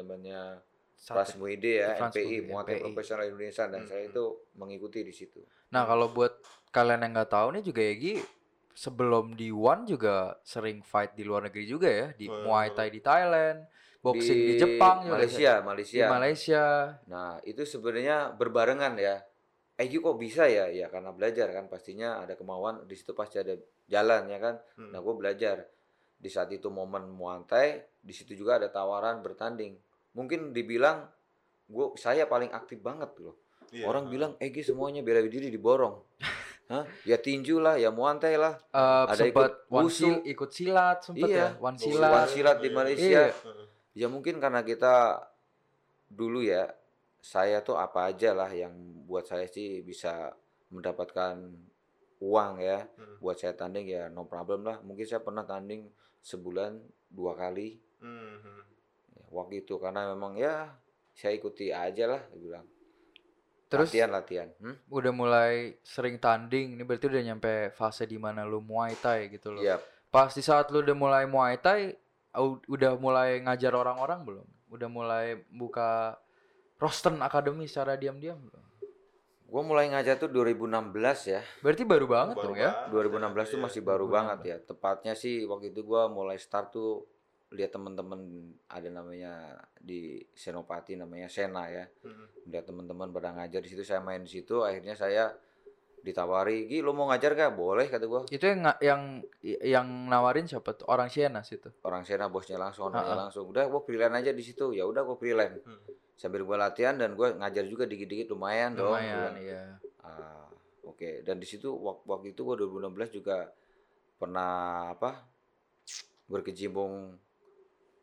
[0.98, 2.84] Pras Muide ya MPI Muide, Muay Thai MPI.
[2.84, 3.64] Profesional Indonesia.
[3.64, 5.40] Dan Hmm, saya itu mengikuti di situ.
[5.70, 8.14] Nah, kalau buat kalian yang nggak tahu nih juga ya, Gi,
[8.72, 12.44] sebelum di One juga sering fight di luar negeri juga ya, di Hmm.
[12.44, 13.62] Muay Thai di Thailand,
[13.98, 15.14] boxing di, Jepang juga.
[15.18, 16.06] Malaysia Di Malaysia.
[16.06, 16.64] Malaysia.
[17.06, 19.22] nah itu sebenarnya berbarengan ya.
[19.74, 20.66] Egi kok bisa ya?
[20.66, 21.70] Ya karena belajar kan.
[21.70, 23.54] Pastinya ada kemauan di situ pasti ada
[23.86, 24.54] jalan ya kan?
[24.74, 24.90] Hmm.
[24.90, 25.62] nah gue belajar.
[26.18, 27.68] Di saat itu momen Muay Thai
[28.02, 29.78] di situ juga ada tawaran bertanding
[30.18, 31.06] mungkin dibilang
[31.64, 33.84] gue saya paling aktif banget loh Iya.
[33.84, 36.00] orang bilang Egi semuanya bela diri diborong
[36.72, 36.88] Hah?
[37.02, 41.28] ya tinju lah ya Muay Thai lah Eh, Ada sempat ikut sil- ikut silat sempat
[41.28, 41.36] Iya.
[41.38, 41.84] ya, Wushu.
[41.86, 42.10] silat.
[42.10, 42.74] One silat di Iya.
[42.74, 43.64] Malaysia Iya.
[43.94, 45.20] Ya mungkin karena kita
[46.08, 46.70] dulu ya,
[47.18, 48.72] saya tuh apa aja lah yang
[49.04, 50.32] buat saya sih bisa
[50.68, 51.36] mendapatkan
[52.18, 52.86] uang ya.
[52.90, 53.16] Hmm.
[53.18, 54.80] Buat saya tanding ya no problem lah.
[54.80, 55.88] Mungkin saya pernah tanding
[56.20, 56.78] sebulan
[57.08, 58.62] dua kali Hmm, hmm.
[59.30, 60.72] Waktu itu karena memang ya
[61.12, 62.66] saya ikuti aja lah dia bilang.
[63.68, 64.48] Terus latihan latihan.
[64.64, 64.76] Hmm?
[64.88, 69.52] udah mulai sering tanding, ini berarti udah nyampe fase di mana lu Muay Thai gitu
[69.52, 69.60] loh.
[69.60, 69.76] Iya.
[70.08, 71.92] Pas di saat lu udah mulai Muay Thai,
[72.64, 74.46] udah mulai ngajar orang-orang belum?
[74.72, 76.16] Udah mulai buka
[76.80, 78.64] Rosten Academy secara diam-diam belum?
[79.48, 81.40] Gue mulai ngajar tuh 2016 ya.
[81.60, 82.72] Berarti baru banget Baru dong ya?
[82.88, 82.92] banget.
[82.92, 83.64] 2016 tuh Iya.
[83.64, 84.16] masih baru 2016.
[84.16, 84.56] banget ya.
[84.62, 87.04] Tepatnya sih waktu itu gua mulai start tuh
[87.48, 88.20] lihat temen-temen
[88.68, 91.88] ada namanya di Senopati namanya Sena ya.
[92.04, 92.28] Hmm.
[92.44, 95.32] Lihat teman-teman pada ngajar di situ saya main di situ akhirnya saya
[95.98, 98.22] ditawari, "Gi, lo mau ngajar gak?" "Boleh," kata gua.
[98.28, 99.02] Itu yang yang
[99.42, 100.86] yang nawarin siapa tuh?
[100.86, 101.72] Orang Siena situ.
[101.82, 103.48] Orang Sena bosnya langsung, orangnya langsung.
[103.48, 104.76] Udah gua freelance aja di situ.
[104.76, 105.64] Ya udah gua freelance.
[105.64, 105.80] Hmm.
[106.14, 108.92] Sambil gua latihan dan gua ngajar juga dikit-dikit lumayan, dong.
[108.92, 109.62] Gua Lumayan iya.
[110.04, 110.46] "Ah,
[110.84, 113.48] oke Oke, dan di situ wak- waktu itu gua 2016 juga
[114.20, 115.24] pernah apa?
[116.28, 117.16] berkecimpung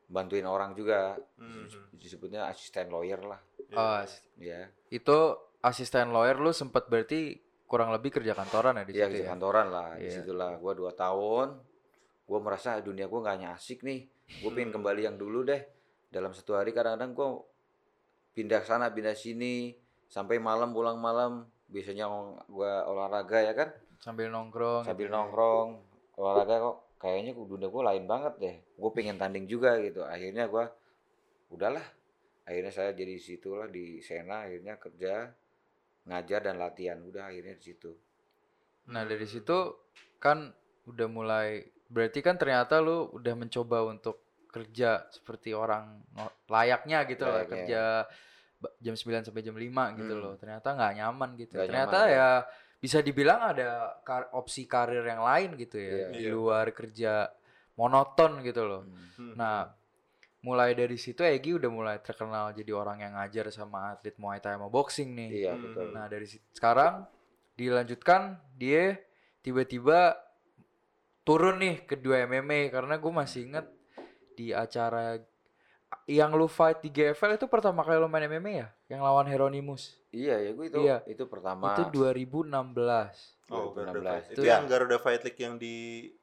[0.08, 1.18] bantuin orang juga.
[1.38, 1.94] Mhm.
[1.94, 3.40] Disebutnya asisten lawyer lah.
[3.66, 3.76] Iya.
[3.76, 4.02] Oh,
[4.38, 4.62] Ya.
[4.90, 5.18] itu
[5.60, 9.32] asisten lawyer lu sempet berarti kurang lebih kerja kantoran ya di Iya, situ kerja ya?
[9.34, 9.90] kantoran lah.
[9.98, 10.14] Di Iya.
[10.16, 11.48] situlah gua dua tahun.
[12.24, 14.06] Gua merasa dunia gua nggak hanya asik nih.
[14.42, 14.78] Gue pengen Hmm.
[14.80, 15.62] kembali yang dulu deh.
[16.08, 17.42] Dalam satu hari kadang-kadang gua
[18.32, 19.74] pindah sana, pindah sini,
[20.06, 21.46] sampai malam pulang malam.
[21.66, 22.06] Biasanya
[22.46, 24.86] gua olahraga ya kan, Sambil nongkrong.
[24.86, 25.18] sambil gitu ya.
[25.18, 25.70] nongkrong,
[26.16, 28.56] olahraga kok kayaknya dunia gua lain banget deh.
[28.74, 30.02] Gue pengen tanding juga gitu.
[30.02, 30.74] Akhirnya gua
[31.54, 31.86] udahlah.
[32.46, 34.50] Akhirnya saya jadi di situ lah di Sena.
[34.50, 35.30] Akhirnya kerja,
[36.06, 36.98] ngajar dan latihan.
[37.00, 37.94] Udah akhirnya di situ.
[38.90, 39.78] Nah dari situ
[40.18, 40.50] kan
[40.90, 46.02] udah mulai berarti kan ternyata lu udah mencoba untuk kerja seperti orang
[46.48, 47.52] layaknya gitu loh Layaknya.
[47.52, 47.84] kerja
[48.82, 50.22] jam 9 sampai jam 5 gitu Hmm.
[50.26, 50.34] loh.
[50.38, 51.54] Ternyata nggak nyaman gitu.
[51.54, 52.30] Nggak ternyata nyaman, ya
[52.86, 56.08] bisa dibilang ada kar- opsi karir yang lain gitu ya Iya.
[56.14, 57.34] di luar kerja
[57.74, 58.86] monoton gitu loh.
[59.18, 59.34] Hmm.
[59.34, 59.74] Nah,
[60.40, 64.54] mulai dari situ Egi udah mulai terkenal jadi orang yang ngajar sama atlet Muay Thai
[64.54, 65.30] sama boxing nih.
[65.42, 65.62] Iya Hmm.
[65.66, 65.86] betul.
[65.90, 66.94] Nah dari sekarang
[67.56, 68.22] dilanjutkan
[68.54, 69.02] dia
[69.42, 70.14] tiba-tiba
[71.22, 73.66] turun nih ke dua MMA karena gue masih inget
[74.34, 75.18] di acara
[76.06, 78.68] yang lu fight di GFL itu pertama kali lu main MMA ya?
[78.88, 79.98] Yang lawan Heronimus.
[80.10, 80.98] Iya ya gue itu Iya.
[81.06, 81.74] itu pertama.
[81.74, 83.42] Itu 2016.
[83.48, 84.04] Oh, Garuda 2016.
[84.06, 84.26] Fight.
[84.26, 85.76] Itu Itu yang Garuda Fight League yang di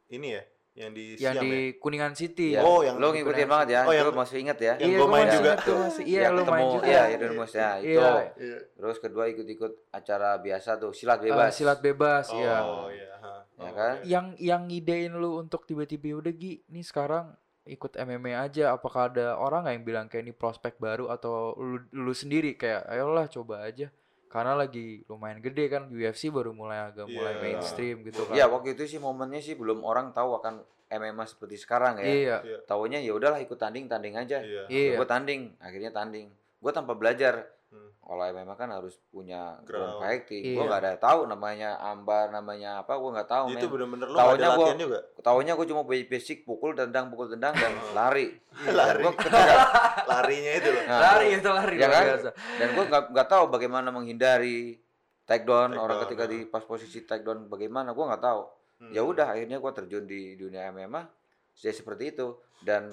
[0.08, 0.42] ini ya,
[0.74, 1.78] yang di yang Siam di ya.
[1.78, 2.48] Kuningan City.
[2.52, 2.62] Iya.
[2.62, 3.80] Oh, yang lo ngikutin Kuningan banget ya.
[3.82, 4.72] Oh, yang- Lo masih inget ya.
[4.74, 5.76] yang Iya, gua gua main masih juga inget tuh.
[5.78, 6.86] masih- Iya, yang lu ketemu main juga.
[6.88, 7.86] ya itu rumus ya itu.
[7.92, 8.10] Iya.
[8.34, 8.58] Iya.
[8.74, 11.50] Terus kedua ikut-ikut acara biasa tuh silat Eh, bebas.
[11.52, 12.56] silat bebas, iya.
[12.60, 13.08] Oh, iya.
[13.54, 13.94] Ya Oh, kan?
[14.02, 17.30] yang yang ngidein lu untuk tiba-tiba udah Gi, nih sekarang
[17.62, 21.78] ikut MMA aja apakah ada orang nggak yang bilang kayak ini prospek baru atau lu,
[21.94, 23.86] lu sendiri kayak ayolah coba aja
[24.26, 27.42] karena lagi lumayan gede kan UFC baru mulai agak mulai Iya.
[27.44, 31.56] mainstream gitu kan Iya waktu itu sih momennya sih belum orang tahu akan MMA seperti
[31.56, 32.04] sekarang ya.
[32.04, 32.58] iya Iya.
[32.66, 34.42] Taunya ya udahlah ikut tanding tanding aja.
[34.42, 34.66] Iya.
[34.68, 34.96] Iya.
[35.00, 36.28] Gue tanding, akhirnya tanding.
[36.60, 37.48] Gue tanpa belajar.
[37.72, 37.88] Hmm.
[38.04, 40.00] Kalau MMA kan harus punya ground Ground.
[40.04, 40.42] fighting.
[40.44, 40.54] Iya.
[40.54, 42.92] Gue nggak ada tahu namanya ambar, namanya apa.
[42.94, 43.44] Gue nggak tahu.
[43.50, 44.98] Itu bener-bener lu Taunya ada gua- juga.
[45.18, 48.36] Taunya gue cuma basic pukul tendang pukul tendang dan lari.
[48.68, 49.00] Lari.
[49.00, 49.54] Dan gue ketika
[50.12, 50.82] Larinya itu loh.
[50.84, 52.04] Nah, lari itu lari Ya kan?
[52.04, 52.30] biasa.
[52.60, 54.76] dan gue nggak nggak tahu bagaimana menghindari
[55.24, 56.30] takedown Takedown, orang ketika nah.
[56.30, 58.42] di pas posisi takedown bagaimana gue nggak tahu.
[58.82, 58.92] Hmm.
[58.92, 61.00] Ya udah akhirnya gue terjun di dunia MMA
[61.54, 62.88] jadi seperti itu dan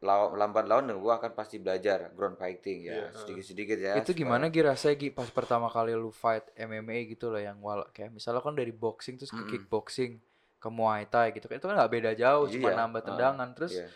[0.00, 3.98] lambat laun gue akan pasti belajar ground fighting ya Iya, sedikit sedikit ya.
[3.98, 7.82] itu gimana Gi rasanya Gi pas pertama kali lu fight MMA gitu loh yang wala
[7.90, 9.50] kayak misalnya kan dari boxing terus ke Mm-mm.
[9.50, 10.22] kickboxing
[10.58, 13.48] ke Muay Thai gitu kan itu kan nggak beda jauh cuma Iya, nambah ah, tendangan
[13.58, 13.88] terus Iya.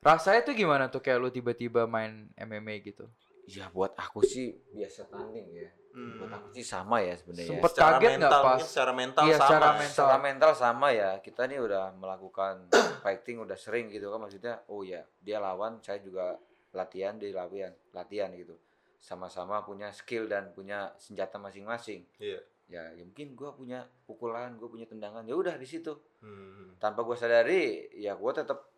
[0.00, 3.04] rasanya tuh gimana tuh kayak lu tiba-tiba main MMA gitu
[3.44, 5.68] Ya buat aku sih biasa tanding ya.
[5.90, 6.22] Hmm.
[6.22, 7.50] Buat aku sih sama ya sebenarnya.
[7.58, 8.60] Sempet Secara kaget nggak mental, pas?
[8.62, 9.42] secara mental Iya, sama.
[9.44, 9.72] secara ya.
[9.74, 9.90] mental.
[9.90, 11.10] Secara mental sama ya.
[11.18, 12.54] Kita nih udah melakukan
[13.04, 14.54] fighting udah sering gitu kan maksudnya.
[14.70, 16.38] Oh ya, dia lawan, saya juga
[16.70, 18.54] latihan, dia latihan, latihan gitu.
[18.96, 22.06] Sama-sama punya skill dan punya senjata masing-masing.
[22.22, 22.38] Iya.
[22.70, 25.26] Ya, ya mungkin gua punya pukulan, gua punya tendangan.
[25.26, 25.90] Ya udah di situ.
[26.22, 26.78] Hmm.
[26.78, 28.69] Tanpa gua sadari, ya gua tetap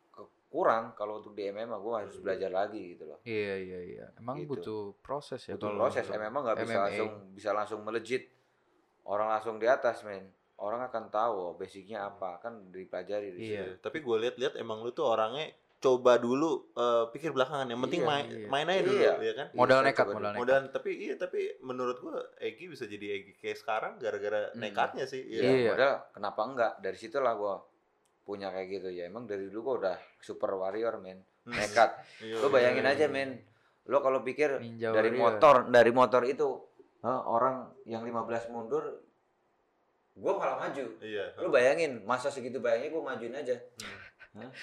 [0.52, 3.18] kurang kalau untuk di MMA gua harus belajar lagi gitu loh.
[3.22, 4.06] Iya iya iya.
[4.14, 4.52] Emang Gitu.
[4.52, 5.56] butuh proses ya.
[5.56, 6.84] Butuh kalau proses MMA nggak bisa MMA.
[6.84, 8.22] langsung bisa langsung melejit
[9.04, 13.42] orang langsung di atas men orang akan tahu oh, basicnya apa kan dipelajari di Iya.
[13.42, 13.50] situ.
[13.50, 17.98] Iya, tapi gue lihat-lihat emang lu tuh orangnya coba dulu eh, pikir belakangan yang penting
[17.98, 18.46] Iya, main iya.
[18.46, 19.12] main aja dulu Iya.
[19.18, 20.38] ya kan Modal Iya, nekat, modal nekat.
[20.38, 24.60] modal tapi iya tapi menurut gua Egi bisa jadi Egi kayak sekarang gara-gara Hmm.
[24.60, 25.50] nekatnya sih Iya, Iya.
[25.50, 25.70] Iya.
[25.72, 27.56] modal kenapa enggak dari situlah gua
[28.22, 28.88] punya kayak gitu.
[28.90, 31.20] Ya emang dari dulu gua udah super warrior men.
[31.42, 31.58] Hmm.
[31.58, 31.90] nekat.
[32.38, 33.14] Lo iya, bayangin iya, aja iya.
[33.14, 33.30] men.
[33.82, 35.42] lo kalau pikir Ninja dari warrior.
[35.42, 36.46] motor dari motor itu
[37.02, 39.02] hah, orang yang 15 mundur
[40.14, 40.84] gua malah maju.
[41.02, 43.58] Iya lo bayangin masa segitu bayangin gua majuin aja.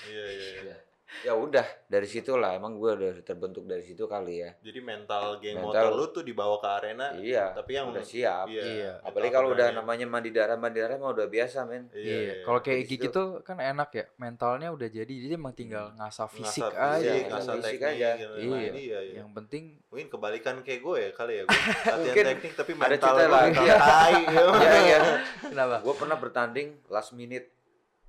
[0.08, 0.50] Iya iya.
[0.64, 0.78] Iya.
[1.20, 5.58] Ya udah dari situlah emang gua udah terbentuk dari situ kali ya jadi mental geng
[5.58, 5.90] Mental.
[5.90, 8.92] motor lu tuh dibawa ke arena iya tapi yang udah siap iya, Iya.
[9.02, 12.78] apalagi kalau udah namanya mandi darah mandi darah mah udah biasa men Iya, kalau kayak
[12.78, 13.06] Dari Egi situ.
[13.08, 16.96] gitu kan enak ya, mentalnya udah jadi, jadi emang tinggal ngasah fisik Ngasah aja.
[17.02, 18.10] fisik, Iya, ngasah fisik teknik, aja.
[18.16, 18.48] gitu, Iya.
[18.48, 19.16] main, iya, iya.
[19.20, 21.58] Yang penting mungkin kebalikan kayak gue ya kali ya gue
[21.92, 23.58] latihan teknik tapi ada mental cerita gue lagi.
[23.58, 25.00] mental tai Iya, iya.
[25.42, 25.76] kenapa?
[25.82, 27.50] gue pernah bertanding last minute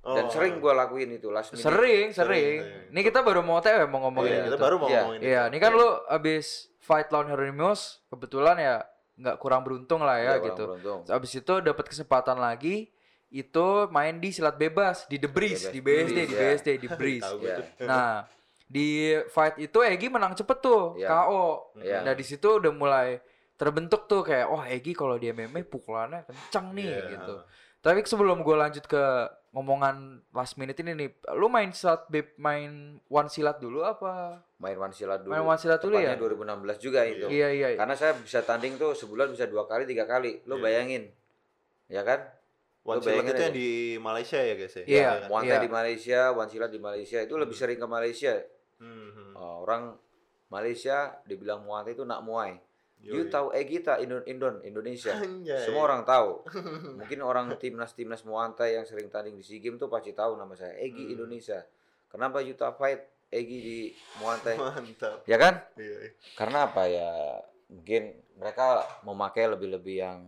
[0.03, 0.29] dan Oh.
[0.29, 2.57] sering gue lakuin itu last minute Sering, Sering, sering.
[2.59, 2.89] sering.
[2.89, 4.47] Ini kita baru mau TW mau Oh, ngomongin iya, itu.
[4.47, 4.99] kita baru mau Iya.
[4.99, 5.47] ngomongin Iya, itu.
[5.47, 6.45] ini kan lu abis
[6.79, 8.75] fight lawan Hieronymus, kebetulan ya
[9.13, 10.63] nggak kurang beruntung lah ya Iya, gitu.
[10.67, 10.99] beruntung.
[11.07, 12.89] Abis itu dapat kesempatan lagi
[13.29, 16.39] itu main di silat bebas di The Breeze, di BSD, di ya.
[16.41, 17.29] BSD, di Breeze.
[17.37, 17.57] Iya.
[17.81, 18.25] Nah,
[18.65, 18.87] di
[19.29, 21.07] fight itu Egi menang cepet tuh, Iya.
[21.07, 21.45] KO.
[21.77, 22.01] Iya.
[22.01, 23.21] Nah, di situ udah mulai
[23.53, 27.05] terbentuk tuh kayak wah Egi kalau di MMA pukulannya kencang nih Iya.
[27.13, 27.35] gitu.
[27.79, 29.03] Tapi sebelum gue lanjut ke
[29.51, 34.39] ngomongan last minute ini nih, lu main silat beb main one silat dulu apa?
[34.57, 35.35] Main one silat dulu.
[35.35, 36.15] Main one silat dulu ya?
[36.15, 37.27] Tepatnya 2016 juga itu.
[37.27, 37.67] Iya iya.
[37.75, 40.39] Karena saya bisa tanding tuh sebulan bisa dua kali, tiga kali.
[40.47, 40.63] Lo Iya.
[40.63, 41.03] bayangin.
[41.91, 42.23] Ya kan?
[42.81, 43.45] One Lu Silat bayangin itu aja.
[43.45, 44.83] yang di Malaysia ya guys ya?
[44.87, 45.09] Iya.
[45.11, 45.27] kan?
[45.27, 45.51] Muay Iya.
[45.51, 48.33] Thai di Malaysia, one silat di Malaysia itu lebih sering ke Malaysia.
[48.79, 49.31] Hmm, hmm.
[49.35, 49.83] Oh, orang
[50.47, 52.55] Malaysia dibilang Muay Thai itu nak Muay.
[53.01, 53.17] Yoi.
[53.17, 55.17] You tahu kita Indon, Indon Indonesia.
[55.17, 55.65] Anjay.
[55.65, 56.45] Semua orang tahu.
[57.01, 60.37] Mungkin orang timnas timnas Muay Thai yang sering tanding di SEA Games tuh pasti tahu
[60.37, 60.77] nama saya.
[60.77, 61.13] Egi Hmm.
[61.17, 61.65] Indonesia.
[62.13, 63.01] Kenapa Yuta Fight
[63.33, 63.79] Egi di
[64.21, 64.55] Muay Thai?
[64.59, 65.25] Mantap.
[65.25, 65.65] ya kan?
[65.81, 65.97] Iya.
[66.05, 66.09] iya.
[66.37, 67.09] Karena apa ya?
[67.73, 68.03] Mungkin
[68.37, 70.19] mereka memakai lebih-lebih yang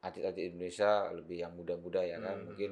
[0.00, 2.40] atlet-atlet Indonesia lebih yang muda-muda ya kan.
[2.40, 2.46] Hmm.
[2.48, 2.70] Mungkin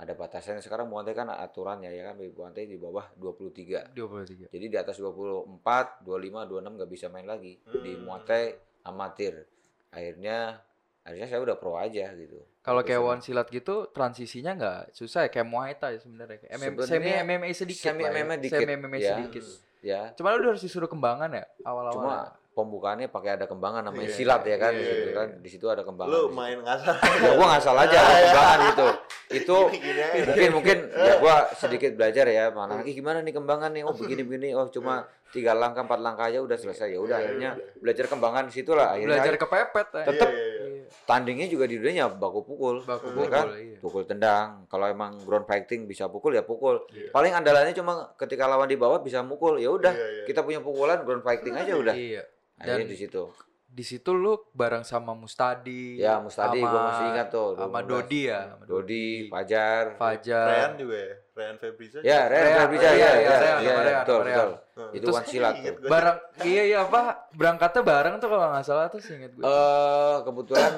[0.00, 3.92] ada batasannya sekarang Muay Thai kan aturannya ya kan Muay Thai di bawah 23.
[3.92, 4.48] 23.
[4.48, 8.08] Jadi di atas 24, 25, 26 nggak bisa main lagi di Hmm.
[8.08, 8.44] Muay Thai
[8.82, 9.44] amatir.
[9.92, 10.56] Akhirnya
[11.00, 12.40] akhirnya saya udah pro aja gitu.
[12.60, 16.38] Kalau Terus kayak one silat gitu transisinya nggak susah ya kayak Muay Thai sebenarnya.
[16.40, 17.84] Kayak MM, semi MMA sedikit.
[17.92, 18.20] semi lah ya.
[18.24, 19.08] MMA dikit, Semi MMA ya.
[19.12, 19.44] sedikit.
[19.80, 20.00] ya.
[20.16, 21.92] Cuma lu harus disuruh kembangan ya awal-awal.
[21.92, 22.16] Cuma
[22.50, 25.14] pembukaannya pakai ada kembangan namanya Iya, silat ya kan iya, di situ iya.
[25.14, 26.10] kan di situ ada kembangan.
[26.12, 26.94] Lu main ngasal.
[26.98, 28.86] ya gua nggak salah aja ada kembangan gitu.
[29.30, 33.86] Itu Gini mungkin mungkin ya gua sedikit belajar ya mana Ih, gimana nih kembangan nih
[33.86, 37.26] oh begini begini oh cuma tiga langkah empat langkah aja udah selesai ya udah Iya,
[37.30, 37.78] akhirnya iya.
[37.78, 40.04] belajar kembangan di situ lah akhirnya belajar kepepet ya.
[40.10, 40.28] Tetep.
[40.28, 40.66] Iya, iya, iya.
[40.66, 40.84] Iya.
[41.06, 43.46] tandingnya juga di dunia baku pukul Baku ya pukul, kan?
[43.54, 43.78] iya.
[43.78, 47.14] pukul tendang kalau emang ground fighting bisa pukul ya pukul Iya.
[47.14, 50.24] paling andalannya cuma ketika lawan di bawah bisa mukul ya udah Iya, iya.
[50.26, 52.26] kita punya pukulan ground fighting aja udah Iya.
[52.60, 53.24] Akhirnya Dan di situ
[53.66, 55.94] di situ lu bareng sama Mustadi.
[55.96, 57.86] ya Mustadi sama- gua masih ingat tuh Sama 2016.
[57.86, 58.40] Dodi ya.
[58.44, 60.46] sama Dodi Fajar Fajar.
[60.48, 61.14] Rehan juga ya?
[61.32, 61.98] Rehan Febriza?
[62.02, 64.90] ya Fabriza iya, ya iya, ya ya, sama ya, Rehan, betul sama betul Hmm.
[64.92, 65.88] itu one silat Ingat tuh.
[65.88, 69.42] Bareng iya iya apa berangkatnya bareng tuh kalau nggak salah tuh inget gue.
[69.42, 70.72] eh kebetulan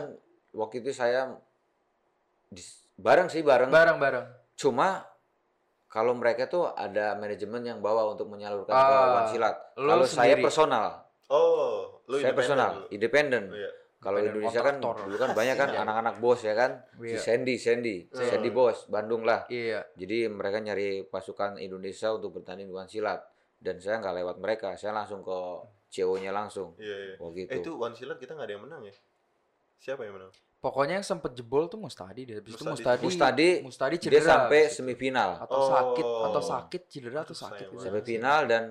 [0.52, 1.20] waktu itu saya
[2.46, 4.26] di- bareng sih bareng bareng bareng.
[4.54, 5.08] cuma
[5.86, 10.04] kalau mereka tuh ada manajemen yang bawa untuk menyalurkan ke Ah, one silat lu kalau
[10.04, 11.01] saya personal
[11.32, 13.70] Oh, lu saya independen personal independen Iya.
[13.98, 15.80] kalau Indonesia kan dulu kan banyak kan Iya.
[15.80, 17.18] anak-anak bos ya kan si Iya.
[17.18, 18.20] Sandy Sandy Hmm.
[18.22, 19.80] Sandy bos Bandung lah Iya.
[19.94, 23.24] jadi mereka nyari pasukan Indonesia untuk bertanding di silat
[23.56, 25.38] dan saya nggak lewat mereka saya langsung ke
[25.88, 27.14] CEO-nya langsung Iya, iya.
[27.16, 28.94] oh Eh gitu itu one silat kita nggak ada yang menang ya?
[29.78, 30.30] Siapa yang menang?
[30.58, 32.38] Pokoknya yang sempet jebol tuh Mustadi deh.
[32.38, 33.02] Habis itu Mustadi.
[33.02, 34.30] Mustadi Mustadi Mustadi dia cedera.
[34.46, 35.66] sampai semifinal atau Oh.
[35.68, 37.72] sakit atau sakit cedera atau sakit gitu.
[37.72, 37.84] banget.
[37.84, 38.62] sampai final dan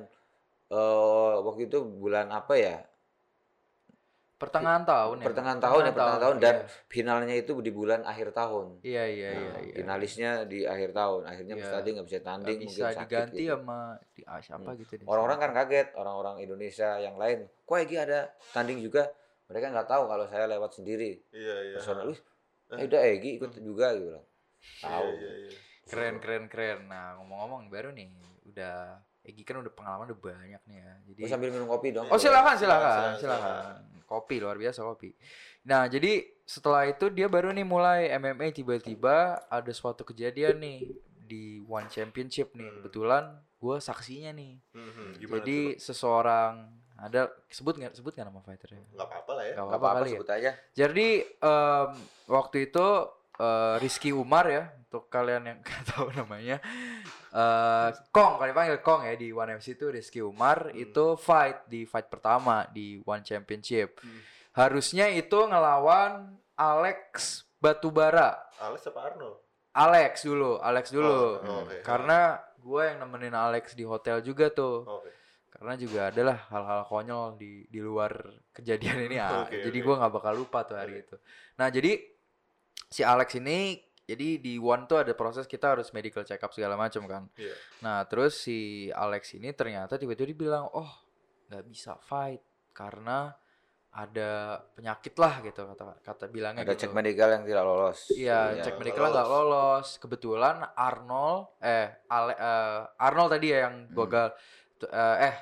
[0.72, 2.78] eh waktu itu bulan apa ya
[4.34, 5.26] Pertengahan tahun ya.
[5.30, 6.66] pertengahan tahun ya pertengahan tahun dan iya.
[6.90, 9.74] finalnya itu di bulan akhir tahun Iya iya iya Nah, iya.
[9.78, 11.62] finalisnya di akhir tahun akhirnya Iya.
[11.62, 13.54] Mustadi nggak bisa tanding bisa mungkin sakit diganti gitu.
[13.54, 13.80] sama
[14.10, 15.06] di ah, siapa gitu deh.
[15.06, 19.14] orang-orang kan kaget orang-orang Indonesia yang lain kok Egi ada tanding juga
[19.46, 21.76] mereka nggak tahu kalau saya lewat sendiri Iya, iya.
[21.78, 22.20] personal wih
[22.72, 22.78] Eh.
[22.80, 24.26] eh, udah Egi ikut juga gitu bilang
[24.82, 25.60] tahu Iya, iya, iya.
[25.84, 26.88] Keren keren keren.
[26.88, 28.10] Nah, ngomong-ngomong baru nih
[28.48, 30.94] udah Egi kan udah pengalaman udah banyak nih ya.
[31.14, 33.74] Jadi Gua sambil minum kopi dong Oh silakan Silakan, silakan.
[34.10, 35.14] Kopi luar biasa kopi.
[35.70, 40.80] Nah jadi setelah itu dia baru nih mulai MMA tiba-tiba ada suatu kejadian nih
[41.22, 42.66] di One Championship nih.
[42.66, 42.76] Hmm.
[42.82, 43.24] Kebetulan
[43.62, 44.58] gue saksinya nih.
[44.74, 46.54] Mhm, Gimana jadi seseorang
[46.98, 48.84] ada sebut nggak sebut nggak nama fighternya?
[48.94, 49.54] nggak apa-apa lah ya.
[49.54, 50.14] Nggak apa-apa apa-apa kali ya.
[50.18, 51.90] sebut aja Jadi em,
[52.26, 52.88] waktu itu
[53.42, 56.62] eh, Rizky Umar ya untuk kalian yang nggak tahu namanya
[57.32, 60.78] eh Kong kali panggil Kong ya di One FC itu Rizky Umar Hmm.
[60.78, 63.98] itu fight di fight pertama di One Championship.
[64.00, 64.20] Hmm.
[64.52, 68.36] Harusnya itu ngelawan Alex Batubara.
[68.60, 69.40] Alex apa Arnold?
[69.72, 71.40] Alex dulu, Alex dulu.
[71.40, 71.80] Oh, oke.
[71.82, 74.84] Karena gue yang nemenin Alex di hotel juga tuh.
[74.84, 75.10] Oh, Oke.
[75.52, 78.12] Karena juga adalah hal-hal konyol di di luar
[78.52, 79.44] kejadian ini ah.
[79.48, 79.86] Oke, jadi oke.
[79.86, 81.04] gua nggak bakal lupa tuh hari Oke.
[81.06, 81.16] itu.
[81.56, 81.92] Nah jadi
[82.92, 86.76] si Alex ini jadi di one tuh ada proses kita harus medical check up segala
[86.76, 87.24] macam kan.
[87.40, 87.56] Iya.
[87.80, 90.92] Nah terus si Alex ini ternyata tiba-tiba dia bilang oh
[91.48, 92.44] nggak bisa fight
[92.76, 93.32] karena
[93.92, 96.88] ada penyakit lah gitu kata kata bilangnya ada gitu.
[96.88, 99.88] cek medical yang tidak lolos Iya, Iya, cek nggak medical nggak lolos.
[100.00, 103.96] Kebetulan Arnold, eh, Ale, eh, Arnold tadi ya yang Hmm.
[103.96, 104.28] gagal.
[104.80, 105.36] Tuh, eh, eh,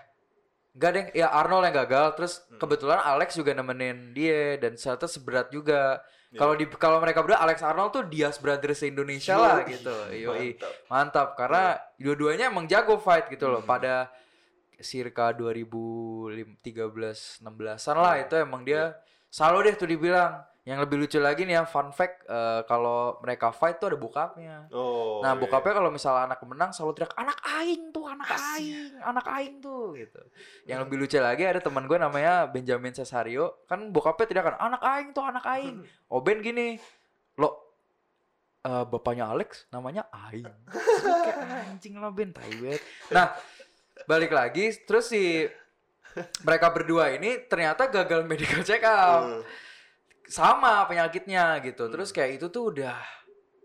[0.73, 2.07] enggak deh, ya Arnold yang gagal.
[2.17, 2.57] Terus Hmm.
[2.57, 6.01] kebetulan Alex juga nemenin dia dan ternyata seberat juga.
[6.29, 6.45] Iya.
[6.45, 10.13] Kalau di kalau mereka berdua Alex Arnold tuh Diaz Brothers Indonesia lah gitu.
[10.13, 10.53] Yoi.
[10.53, 10.73] Mantap.
[10.85, 11.63] Mantap karena
[11.97, 13.65] dua-duanya emang jago fight gitu loh.
[13.65, 13.69] Hmm.
[13.69, 14.13] Pada
[14.79, 18.23] circa 2013 16-an lah Hmm.
[18.23, 18.93] itu emang dia
[19.29, 20.41] Selalu deh tuh dibilang.
[20.67, 24.67] Yang lebih lucu lagi nih ya, fun fact, eh, kalau mereka fight tuh ada bokapnya.
[24.75, 25.23] Oh.
[25.23, 25.39] nah, iya.
[25.39, 29.95] bokapnya kalau misalnya anak menang selalu teriak, anak aing tuh, anak aing, anak aing tuh,
[29.95, 30.21] gitu.
[30.67, 34.81] Yang lebih lucu lagi ada teman gue namanya Benjamin Cesario, kan bokapnya teriak kan, anak
[34.83, 35.81] aing tuh, anak aing.
[36.15, 36.75] Oben gini,
[37.39, 37.49] lo
[38.67, 40.45] eh, bapaknya Alex namanya Aing.
[41.25, 42.83] Kayak anjing lah Ben, tai banget.
[43.15, 43.31] Nah,
[44.05, 45.47] balik lagi, terus si
[46.43, 49.41] mereka berdua ini ternyata gagal medical check up Hmm.
[50.29, 51.89] Sama penyakitnya gitu.
[51.89, 51.93] Hmm.
[51.97, 52.95] Terus kayak itu tuh udah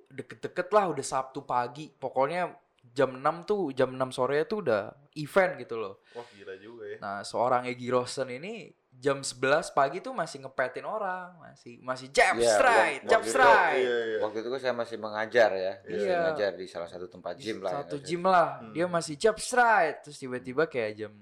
[0.09, 1.90] deket-deket lah, udah Sabtu pagi.
[1.90, 2.50] Pokoknya
[2.85, 4.83] jam 6 tuh, jam 6 sore tuh udah
[5.14, 6.00] event gitu loh.
[6.14, 6.96] Wah gila juga ya.
[7.00, 12.38] Nah, seorang Egi Rosen ini jam 11 pagi tuh masih ngepetin orang, masih masih jab
[12.38, 13.74] straight, wak- jab waktu itu- straight.
[13.83, 14.18] Iya iya.
[14.22, 16.18] Waktu itu saya masih mengajar ya, masih Iya.
[16.22, 17.72] mengajar di salah satu tempat gym lah.
[17.83, 18.70] Satu ya, gym lah, Hmm.
[18.70, 20.07] dia masih jab straight.
[20.07, 21.12] Terus tiba-tiba kayak jam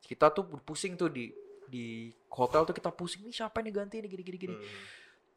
[0.00, 1.28] kita tuh pusing tuh di
[1.70, 4.56] di hotel tuh kita pusing nih siapa nih ganti nih gini-gini gini.
[4.58, 4.82] Hmm.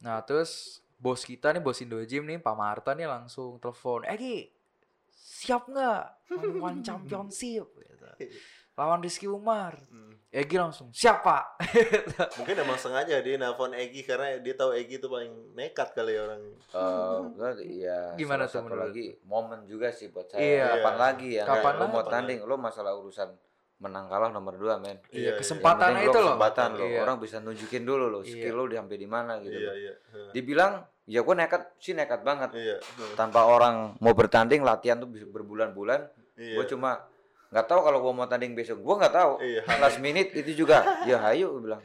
[0.03, 4.47] Nah terus bos kita nih bos Indo Gym nih Pak Marta nih langsung telepon Egi
[5.13, 8.07] siap nggak lawan one championship gitu.
[8.73, 10.15] lawan Rizky Umar Hmm.
[10.33, 11.61] Egi langsung siap pak
[12.41, 16.25] Mungkin emang sengaja dia nelfon Egi karena dia tahu Egi itu paling nekat kali ya
[16.25, 16.41] orang.
[16.73, 17.99] Eh, kan, iya.
[18.17, 20.41] Gimana tuh satu lagi momen juga sih buat saya.
[20.41, 20.65] Iya.
[20.73, 21.45] Kapan lagi ya?
[21.45, 23.29] Kapan Lo mau tanding, lo masalah urusan
[23.81, 24.97] menang kalah nomor dua men.
[24.97, 25.27] Iya, iya iya.
[25.33, 26.85] Yang kesempatannya penting itu lo loh kesempatan lo.
[26.85, 26.99] Iya.
[27.03, 28.31] Orang bisa nunjukin dulu lo Iya.
[28.31, 29.57] skill lo di sampai di mana gitu.
[29.57, 29.75] Iya loh.
[29.75, 29.93] iya.
[30.31, 32.49] Dibilang ya gue nekat sih nekat banget.
[32.55, 32.77] Iya.
[33.19, 35.99] Tanpa orang mau bertanding latihan tuh bisa berbulan-bulan.
[36.39, 36.55] Iya.
[36.57, 37.03] Gue cuma
[37.53, 38.79] nggak tahu kalau gue mau tanding besok.
[38.79, 39.31] Gue nggak tahu.
[39.43, 39.61] Iya.
[39.81, 41.03] Last minute itu juga.
[41.03, 41.81] Ya hayu gue bilang.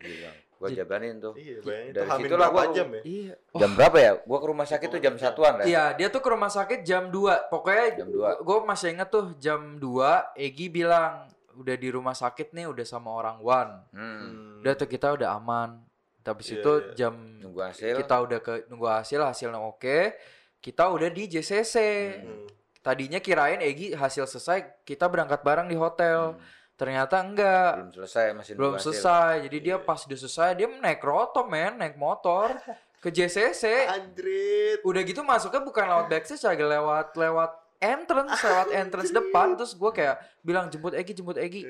[0.00, 0.36] Bilang.
[0.60, 1.32] Gue jabanin tuh.
[1.34, 3.02] Iya, bayangin Dari itu hamil situlah berapa gua- jam ya?
[3.02, 4.12] iya Jam berapa ya?
[4.20, 5.64] Gue ke rumah sakit tuh jam satuan ya.
[5.64, 7.48] Iya, dia tuh ke rumah sakit jam 2.
[7.48, 8.28] Pokoknya Jam dua.
[8.36, 13.08] gue masih inget tuh jam 2 Egi bilang udah di rumah sakit nih udah sama
[13.10, 13.72] orang One.
[13.90, 14.60] Hmm.
[14.60, 15.80] Udah tuh kita udah aman.
[16.20, 16.92] Tapi Iya, itu iya.
[16.94, 17.96] jam Nunggu hasil.
[17.96, 20.12] kita udah ke nunggu hasil hasilnya oke.
[20.58, 21.74] Kita udah di JCC.
[22.14, 22.44] Hmm.
[22.78, 26.36] Tadinya kirain Egi hasil selesai kita berangkat bareng di hotel.
[26.36, 26.59] Hmm.
[26.80, 27.72] Ternyata enggak.
[27.76, 28.84] belum selesai masih Belum hasil.
[28.88, 29.32] selesai.
[29.44, 29.84] Jadi dia Iya.
[29.84, 32.56] pas udah selesai dia naik roto men, naik motor
[32.96, 33.84] ke JCC.
[33.86, 34.80] Anjrit.
[34.80, 39.90] Udah gitu masuknya bukan lewat backstage lagi lewat lewat entrance, lewat entrance depan terus gue
[39.90, 41.68] kayak bilang jemput Egi, jemput Egi.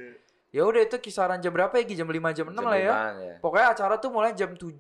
[0.51, 1.94] Ya udah itu kisaran jam berapa Egi?
[1.94, 2.94] Jam 5 jam 6 Jam lah ya.
[3.16, 3.35] ya.
[3.38, 4.70] Pokoknya acara tuh mulai jam 7.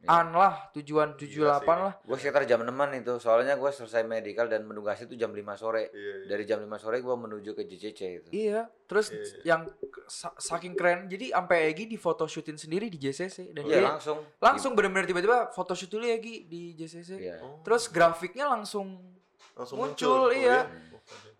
[0.00, 0.16] Iya.
[0.16, 1.76] An lah, tujuan 7 Gila 8 sih.
[1.78, 1.92] lah.
[2.00, 5.44] Gue sekitar jam 6 itu, soalnya gue selesai medical dan menunggu hasil itu jam 5
[5.54, 5.88] sore.
[5.88, 5.92] Iya.
[5.92, 6.26] iya.
[6.26, 8.28] Dari jam 5 sore gue menuju ke JCC itu.
[8.30, 9.68] Iya, terus Iya, yang
[10.06, 14.18] sa- saking keren jadi sampai Egi di photoshootin sendiri di JCC dan Iya dia langsung.
[14.38, 17.10] langsung bener-bener tiba-tiba photoshoot dulu ya Egi di JCC.
[17.14, 17.36] Iya.
[17.38, 19.04] Oh, Terus grafiknya langsung
[19.52, 19.92] langsung muncul,
[20.26, 20.32] muncul.
[20.32, 20.64] iya.
[20.64, 20.88] Oh,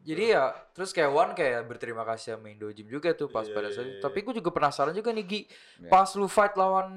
[0.00, 3.52] Jadi ya terus kayak One kayak berterima kasih sama Indo Gym juga tuh pas Iya,
[3.52, 3.92] pada iya, saat iya.
[3.94, 4.00] itu.
[4.02, 5.40] Tapi gue juga penasaran juga nih Gi.
[5.44, 5.88] Iya.
[5.88, 6.88] Pas lu fight lawan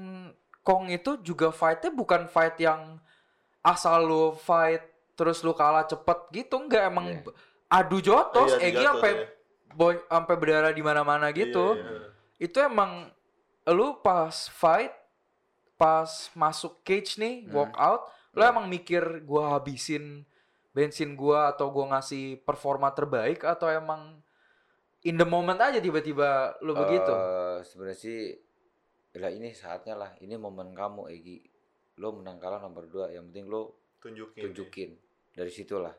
[0.64, 2.96] Kong itu juga fightnya bukan fight yang
[3.60, 4.80] asal lu fight
[5.12, 7.30] terus lu kalah cepet gitu enggak emang b-
[7.68, 9.26] adu jotos Iya, Egi sampai ya.
[10.08, 11.74] sampai berdarah di mana-mana gitu.
[11.74, 12.08] Iya, iya.
[12.40, 13.12] Itu emang
[13.66, 14.92] lu pas fight
[15.74, 17.52] pas masuk cage nih Hmm.
[17.52, 18.50] walk out lu Iya.
[18.50, 20.24] emang mikir gua habisin
[20.70, 24.18] bensin gua atau gua ngasih performa terbaik atau emang
[25.02, 28.20] in the moment aja tiba-tiba lu begitu Eh, Sebenarnya sih,
[29.14, 30.10] lah ini saatnya lah.
[30.18, 31.38] Ini momen kamu Egi.
[31.98, 33.14] Lo menang kalah nomor 2.
[33.14, 33.62] Yang penting lo
[33.98, 34.42] Tunjukin.
[34.44, 34.90] tunjukin.
[35.30, 35.94] Dari situlah.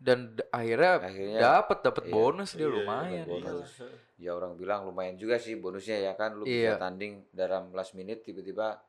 [0.00, 2.12] dan akhirnya Akhirnya dapat dapat iya.
[2.16, 3.44] bonus dia Iya, lumayan dapat iya.
[3.52, 3.70] bonus.
[4.16, 6.40] ya orang bilang lumayan juga sih bonusnya ya kan.
[6.40, 6.72] Lo Iya.
[6.72, 8.80] bisa tanding dalam last minute tiba-tiba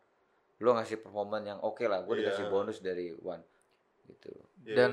[0.57, 2.07] lo ngasih performan yang oke lah.
[2.07, 2.31] Gue Iya.
[2.31, 3.43] dikasih bonus dari One.
[4.07, 4.31] Gitu.
[4.63, 4.75] Iya.
[4.77, 4.91] dan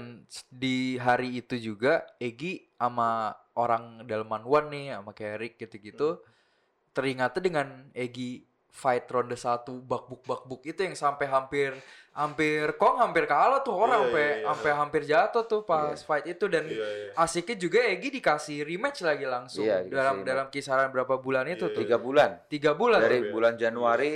[0.48, 6.18] di hari itu juga Egi sama orang Dalman One nih sama kayak Rick gitu-gitu
[6.90, 11.74] teringatnya dengan Egi fight ronde satu bakbuk bakbuk itu yang sampai hampir
[12.12, 14.44] hampir Kong hampir kalah tuh orang Iya, sampai iya.
[14.46, 16.05] sampai hampir jatuh tuh pas Iya.
[16.05, 17.11] fight itu dan Iya, iya.
[17.16, 20.29] asiknya juga Egi dikasih rematch lagi langsung dikasih dalam rematch.
[20.29, 22.31] dalam kisaran berapa bulan itu Iya, tuh Tiga bulan.
[22.46, 23.31] tiga bulan Dari Iya.
[23.31, 24.14] bulan Januari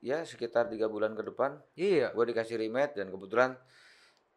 [0.00, 3.56] ya sekitar tiga bulan ke depan iya gue dikasih rematch dan kebetulan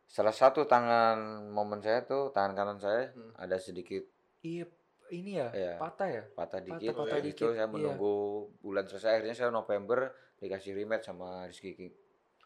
[0.06, 1.19] salah satu tangan
[1.50, 3.36] momen saya tuh tangan kanan saya Hmm.
[3.36, 4.08] ada sedikit
[4.39, 4.63] iya
[5.12, 5.74] ini ya Iya.
[5.80, 6.24] patah ya?
[6.34, 6.93] Patah dikit.
[6.93, 7.72] patah Habis dikit, itu saya iya.
[7.72, 8.13] menunggu
[8.60, 9.20] bulan selesai.
[9.20, 11.94] Akhirnya saya November dikasih rematch sama Rizky King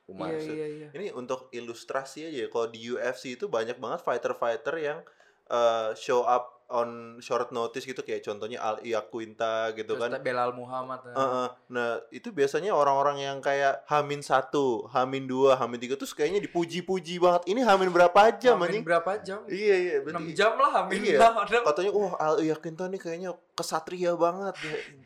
[0.09, 0.87] Umar iya iya iya.
[0.91, 4.99] Ini untuk ilustrasi aja, kalau di UFC itu banyak banget fighter-fighter yang
[5.47, 10.23] eh, show up on short notice gitu kayak contohnya Al Iaquinta gitu terus kan.
[10.23, 11.13] Belal Muhammad ya.
[11.13, 11.47] Heeh.
[11.69, 17.19] Nah itu biasanya orang-orang yang kayak Hamin satu, Hamin dua, Hamin tiga terus kayaknya dipuji-puji
[17.19, 17.43] banget.
[17.45, 18.83] Ini Hamin berapa jam Hamin anjing?
[18.83, 19.95] berapa jam Iya iya.
[19.99, 21.19] 6 berarti- jam lah Hamin Iya.
[21.19, 24.55] lah Katanya wah Al Iaquinta nih kayaknya kesatria banget.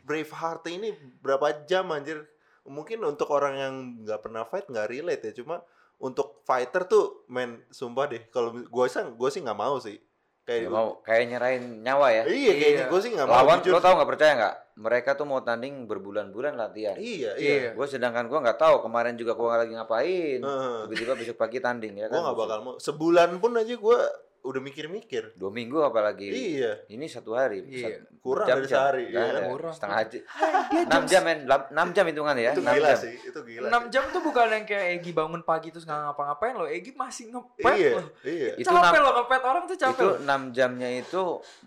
[0.03, 2.23] Braveheart ini berapa jam anjir?
[2.65, 5.61] mungkin untuk orang yang nggak pernah fight nggak relate ya cuma
[6.01, 10.01] untuk fighter tuh men sumpah deh kalau gue sih gue sih nggak mau sih
[10.45, 12.23] kayak mau kayak nyerahin nyawa ya.
[12.25, 12.87] iya kayaknya Iya.
[12.87, 14.55] gue sih nggak mau Lawan jujur lo tau nggak percaya nggak?
[14.75, 16.93] Mereka tuh mau tanding berbulan-bulan latihan.
[16.95, 17.53] iya Iya.
[17.57, 20.39] iya Gue sedangkan gue nggak tahu kemarin juga gue lagi ngapain.
[20.39, 20.77] Heeh.
[20.85, 22.21] Tiba-tiba besok pagi tanding ya gue kan.
[22.23, 23.99] nggak bakal mau sebulan pun aja gue
[24.45, 26.29] udah mikir-mikir Dua minggu apalagi.
[26.29, 27.65] iya Ini satu hari.
[27.65, 27.81] Iya.
[27.97, 28.77] Sat- Kurang jam- dari jam.
[28.79, 29.43] sehari, Nggak iya kan?
[29.47, 29.73] Kurang.
[29.73, 30.09] Setengah aja.
[30.65, 31.39] dia 6 jam men.
[31.45, 32.51] 6 jam hitungan ya.
[32.51, 32.97] itu 6 gila jam.
[32.99, 36.53] sih itu gila 6 jam tuh bukan yang kayak Egi bangun pagi terus nggak ngapa-ngapain
[36.53, 36.65] loh.
[36.67, 38.07] Egi masih ngepet iya loh.
[38.23, 39.93] iya Itu capek enam- loh ngepet orang tuh capek.
[39.95, 40.17] Itu loh.
[40.21, 41.21] 6 jamnya itu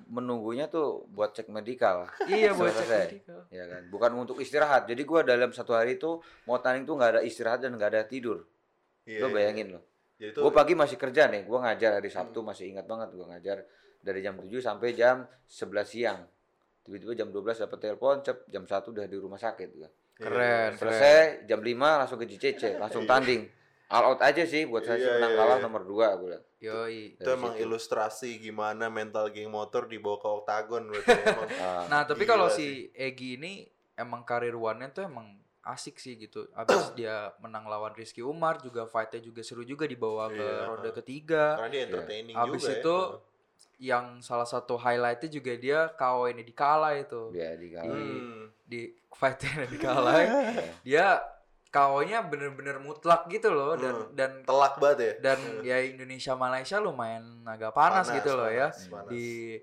[0.09, 2.07] menunggunya tuh buat cek medikal.
[2.25, 3.41] Iya buat cek medical.
[3.49, 7.11] ya kan bukan untuk istirahat jadi gua dalam satu hari itu mau tanding tuh nggak
[7.11, 8.45] ada istirahat dan nggak ada tidur
[9.03, 12.43] iya lo bayangin lo Ya, itu gue pagi masih kerja nih gue ngajar hari Sabtu
[12.43, 13.59] masih ingat banget gue ngajar
[13.99, 16.21] dari jam 7 sampai jam 11 siang
[16.83, 19.87] tiba-tiba jam 12 dapat telepon cep jam 1 udah di rumah sakit gua.
[19.87, 19.91] iya.
[20.19, 20.71] Keren.
[20.75, 23.47] selesai jam 5 langsung ke JCC langsung tanding
[23.89, 25.65] all out aja sih buat saya sih Iya, menang iya, kalah iya.
[25.65, 27.15] nomor 2 gue Yoi.
[27.15, 27.63] itu emang situ.
[27.63, 31.49] ilustrasi gimana mental geng motor dibawa ke oktagon berarti emang
[31.87, 33.63] Nah, tapi kalau si Egi ini
[33.95, 35.39] emang karir one-nya tuh emang
[35.69, 36.49] asik sih gitu.
[36.53, 40.65] Abis dia menang lawan Rizky Umar juga fight-nya juga seru juga dibawa ke Iya.
[40.65, 41.45] ronde ketiga.
[41.55, 43.19] karena dia entertaining Abis juga itu ya.
[43.79, 47.31] yang salah satu highlightnya juga dia KO ini dikalah itu.
[47.33, 48.49] ya di kalah Hmm.
[48.65, 50.15] Di fight-nya dikalah.
[50.83, 51.07] dia
[51.69, 54.09] KO-nya bener-bener mutlak gitu loh dan Hmm.
[54.15, 58.73] dan telak banget ya dan ya Indonesia Malaysia lumayan agak panas, gitu loh ya.
[58.73, 59.11] panas, panas.
[59.11, 59.61] Di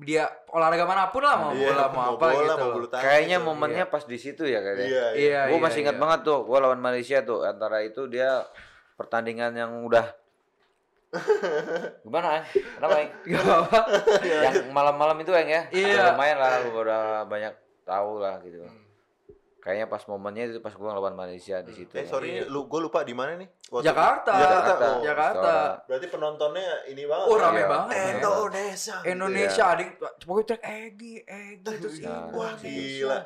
[0.00, 2.56] dia olahraga mana pun lah mau Iya, bola mau apa bola, gitu.
[2.56, 3.46] mau kayaknya gitu.
[3.46, 6.02] momennya pas di situ ya kayaknya iya iya Iya, gue iya, masih ingat iya.
[6.02, 7.44] banget tuh, gue lawan Malaysia tuh.
[7.44, 8.48] Antara itu dia
[8.96, 10.06] pertandingan yang udah
[12.06, 12.44] gimana, Eng?
[12.78, 13.10] Kenapa, Eng?
[13.30, 13.80] Gak apa-apa.
[14.22, 15.62] yang malam-malam itu, Eng ya?
[15.68, 15.90] Iya.
[15.90, 18.62] Udah lumayan lah, lu udah banyak tahu lah gitu.
[18.62, 18.89] Hmm.
[19.60, 21.92] Kayaknya pas momennya itu pas gue lawan Malaysia di situ.
[21.92, 24.32] eh sorry lu gue lupa di mana nih Waktu- Jakarta.
[24.32, 24.86] Jakarta Jakarta.
[24.88, 25.02] oh.
[25.02, 25.54] Jakarta.
[25.84, 27.42] berarti penontonnya ini banget Oh ya?
[27.42, 27.68] rame Iya.
[27.68, 27.96] banget.
[28.16, 32.08] Indonesia Indonesia ada yang pokoknya teriak Egi, Egi terus Iya.
[32.08, 32.72] Nah, wah Indonesia.
[32.96, 33.18] gila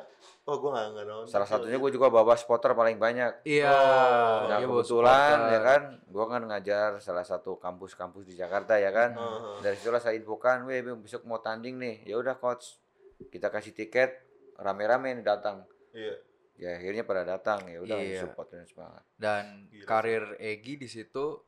[0.45, 3.31] oh gue nggak nggak nonton Salah satunya gue juga bawa spotter paling banyak.
[3.41, 3.65] Iya.
[3.65, 8.91] Oh, Nah iya, kebetulan ya kan, gue kan ngajar salah satu kampus-kampus di Jakarta ya
[8.91, 9.15] kan.
[9.15, 9.57] Heeh.
[9.63, 12.05] Dari situlah saya infokan, weh besok mau tanding nih.
[12.05, 12.77] Ya udah coach,
[13.25, 14.21] kita kasih tiket
[14.55, 15.65] rame-rame nih datang.
[15.95, 16.15] Iya
[16.55, 18.21] Ya akhirnya pada datang ya udah Iya.
[18.21, 19.03] support dan semangat.
[19.13, 21.43] Dan Gila karir Egi di situ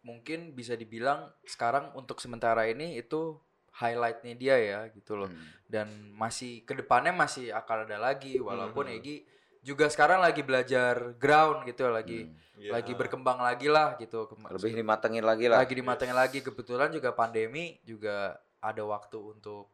[0.00, 3.38] mungkin bisa dibilang sekarang untuk sementara ini itu
[3.72, 5.30] highlightnya dia ya gitu loh.
[5.30, 5.46] Hmm.
[5.64, 8.96] Dan masih ke depannya masih akan ada lagi walaupun Mhm.
[8.96, 9.16] Egi
[9.60, 12.34] juga sekarang lagi belajar ground gitu lagi Hmm.
[12.58, 12.70] Iya.
[12.74, 15.62] lagi berkembang lagi lah gitu Lebih dimatengin lagi lah.
[15.62, 19.70] lagi dimatengin lagi kebetulan juga pandemi juga ada waktu untuk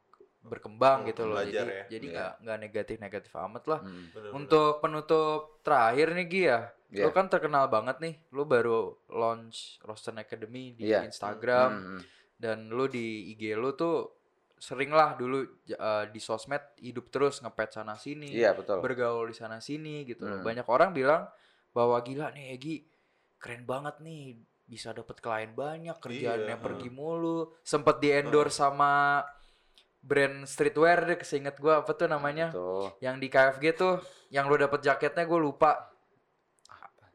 [0.47, 1.85] berkembang Hmm, gitu loh belajar jadi ya.
[1.89, 2.13] jadi Iya.
[2.13, 4.05] nggak nggak negatif negatif amat lah Hmm.
[4.09, 4.33] Bener-bener.
[4.35, 7.03] untuk penutup terakhir nih Gi ya Iya.
[7.03, 11.03] lu kan terkenal banget nih lu baru launch Roster Academy di Iya.
[11.03, 12.01] Instagram Hmm.
[12.37, 14.15] dan lu di IG lu tuh
[14.57, 18.81] sering lah dulu eh, di sosmed hidup terus ngepet sana sini Iya betul.
[18.81, 20.41] bergaul di sana sini gitu loh.
[20.41, 20.47] Hmm.
[20.47, 21.29] Banyak orang bilang
[21.71, 22.77] bahwa gila nih Egi
[23.37, 29.21] keren banget nih bisa dapet klien banyak kerjaannya Iya, pergi mulu sempet di endorse sama
[30.07, 32.95] brand streetwear deh keseinget gua apa tuh namanya Tuh.
[33.03, 33.99] yang di KFG tuh
[34.31, 35.91] yang lu dapet jaketnya gue lupa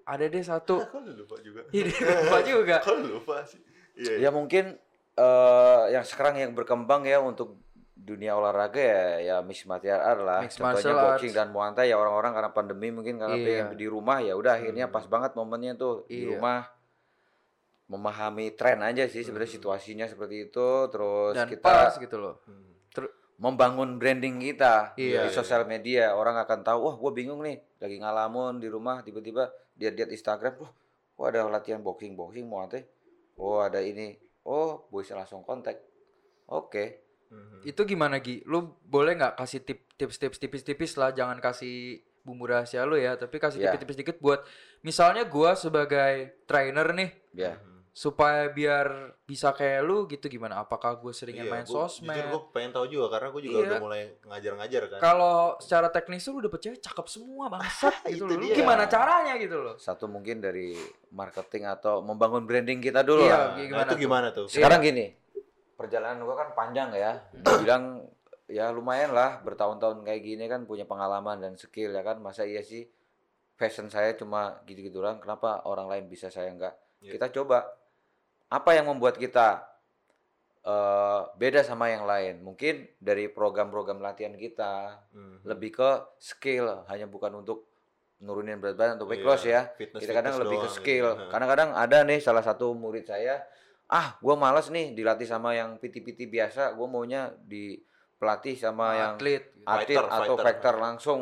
[0.04, 3.64] ada deh satu kok lu lupa juga ini lupa juga kok lu lupa sih
[3.96, 4.28] iya iya.
[4.28, 4.76] Ya mungkin
[5.14, 7.60] eh yang sekarang yang berkembang ya untuk
[7.94, 10.40] dunia olahraga ya ya mixed martial art lah.
[10.42, 13.46] Mixed Contohnya martial boxing dan muay thai ya orang-orang karena pandemi mungkin karena Iya.
[13.46, 14.96] pengen di rumah ya udah akhirnya Hmm.
[14.96, 16.34] pas banget momennya tuh di Iya.
[16.34, 16.66] rumah
[17.86, 19.58] memahami tren aja sih sebenarnya Hmm.
[19.62, 22.71] situasinya seperti itu terus dan kita pas gitu loh Hmm.
[23.42, 26.14] Membangun branding kita Iya, di iya, sosial media.
[26.14, 30.62] Orang akan tahu wah gue bingung nih lagi ngalamun di rumah tiba-tiba dia lihat Instagram
[30.62, 30.72] wah
[31.12, 32.82] kok ada latihan boxing boxing muay thai
[33.36, 34.14] oh ada ini.
[34.42, 35.82] Oh bisa langsung kontak.
[36.46, 37.02] Oke.
[37.32, 37.64] Mhm.
[37.64, 38.44] itu gimana Gi?
[38.44, 43.40] Lu boleh nggak kasih tip tips-tips tipis-tipis lah jangan kasih bumbu rahasia lu ya tapi
[43.40, 43.72] kasih Iya.
[43.74, 44.44] tipis-tipis dikit buat
[44.82, 47.10] misalnya gua sebagai trainer nih.
[47.34, 47.81] Ya Mhm.
[47.92, 48.88] Supaya biar
[49.22, 50.60] bisa kayak lu gitu gimana?
[50.60, 52.08] Apakah gue seringan Iya, main gua- sosmed?
[52.10, 53.68] Jujur gue pengen tahu juga karena gue juga Iya.
[53.68, 55.00] udah mulai ngajar-ngajar kan.
[55.02, 58.38] kalau secara teknis tuh lu dapet cewek cakep semua bangsat gitu Itu loh.
[58.38, 58.56] lu dia.
[58.56, 59.76] gimana caranya gitu loh?
[59.76, 60.72] Satu mungkin dari
[61.10, 63.48] marketing atau membangun branding kita dulu Iya, lah.
[63.50, 64.00] Nah, gimana itu tuh?
[64.00, 64.46] gimana tuh?
[64.48, 65.06] sekarang gini
[65.74, 67.12] perjalanan gua kan panjang ya.
[67.60, 68.08] Bilang
[68.46, 72.18] ya lumayan lah bertahun-tahun kayak gini kan punya pengalaman dan skill ya kan.
[72.18, 72.88] Masa iya sih?
[73.54, 76.72] Fashion saya cuma gitu-gitu doang kenapa orang lain bisa saya enggak?
[76.98, 77.18] Iya.
[77.18, 77.66] kita coba
[78.52, 79.66] apa yang membuat kita
[80.62, 85.42] eh, beda sama yang lain mungkin dari program-program latihan kita Mhm.
[85.44, 85.90] lebih ke
[86.20, 87.66] skill hanya bukan untuk
[88.22, 89.62] nurunin berat badan atau weight Iya, loss ya.
[89.74, 91.18] fitness- kita kadang lebih ke skill.
[91.18, 91.26] gitu.
[91.34, 93.42] Kadang-kadang ada nih salah satu murid saya,
[93.90, 97.82] ah gua malas nih dilatih sama yang PT-PT biasa, gua maunya di
[98.16, 99.66] pelatih sama yang atlet gitu.
[99.66, 100.46] atlet Fighter, atau fighter.
[100.46, 101.22] fighter langsung.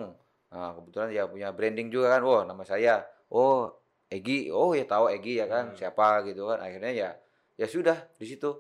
[0.52, 2.22] Nah, kebetulan dia punya branding juga kan.
[2.22, 3.08] Wah, nama saya.
[3.32, 3.72] Oh,
[4.10, 4.50] Egi.
[4.50, 5.70] Oh, ya tahu Egi ya kan.
[5.70, 5.78] Hmm.
[5.78, 6.60] Siapa gitu kan.
[6.60, 7.10] Akhirnya ya
[7.56, 8.52] ya sudah di situ.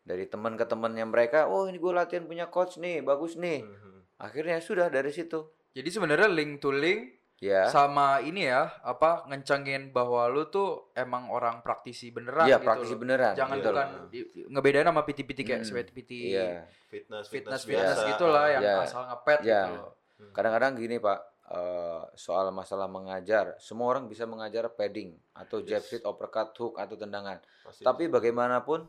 [0.00, 3.62] Dari teman ke temannya mereka, oh ini gue latihan punya coach nih, bagus nih.
[3.62, 4.18] Mhm.
[4.18, 5.48] Akhirnya sudah dari situ.
[5.70, 7.64] jadi sebenarnya link to link Ya.
[7.64, 12.92] sama ini ya apa ngencengin bahwa lu tuh emang orang praktisi beneran Iya, gitu praktisi
[12.92, 13.00] loh.
[13.00, 13.32] beneran.
[13.32, 13.70] jangan betul.
[13.70, 13.88] bukan
[14.50, 15.68] ngebedain sama PT-PT kayak Hmm.
[15.70, 16.66] sweat PT Iya.
[16.84, 18.08] Fitness, fitness fitness, fitness biasa.
[18.10, 18.76] gitulah yang Iya.
[18.82, 19.62] asal ngepet Iya.
[19.62, 19.90] gitu loh
[20.28, 21.18] Kadang-kadang gini Pak,
[21.50, 26.00] eh, soal masalah mengajar, semua orang bisa mengajar padding atau jab Yes.
[26.06, 27.42] uppercut, hook atau tendangan.
[27.66, 27.82] Pasti.
[27.82, 28.86] Tapi bagaimanapun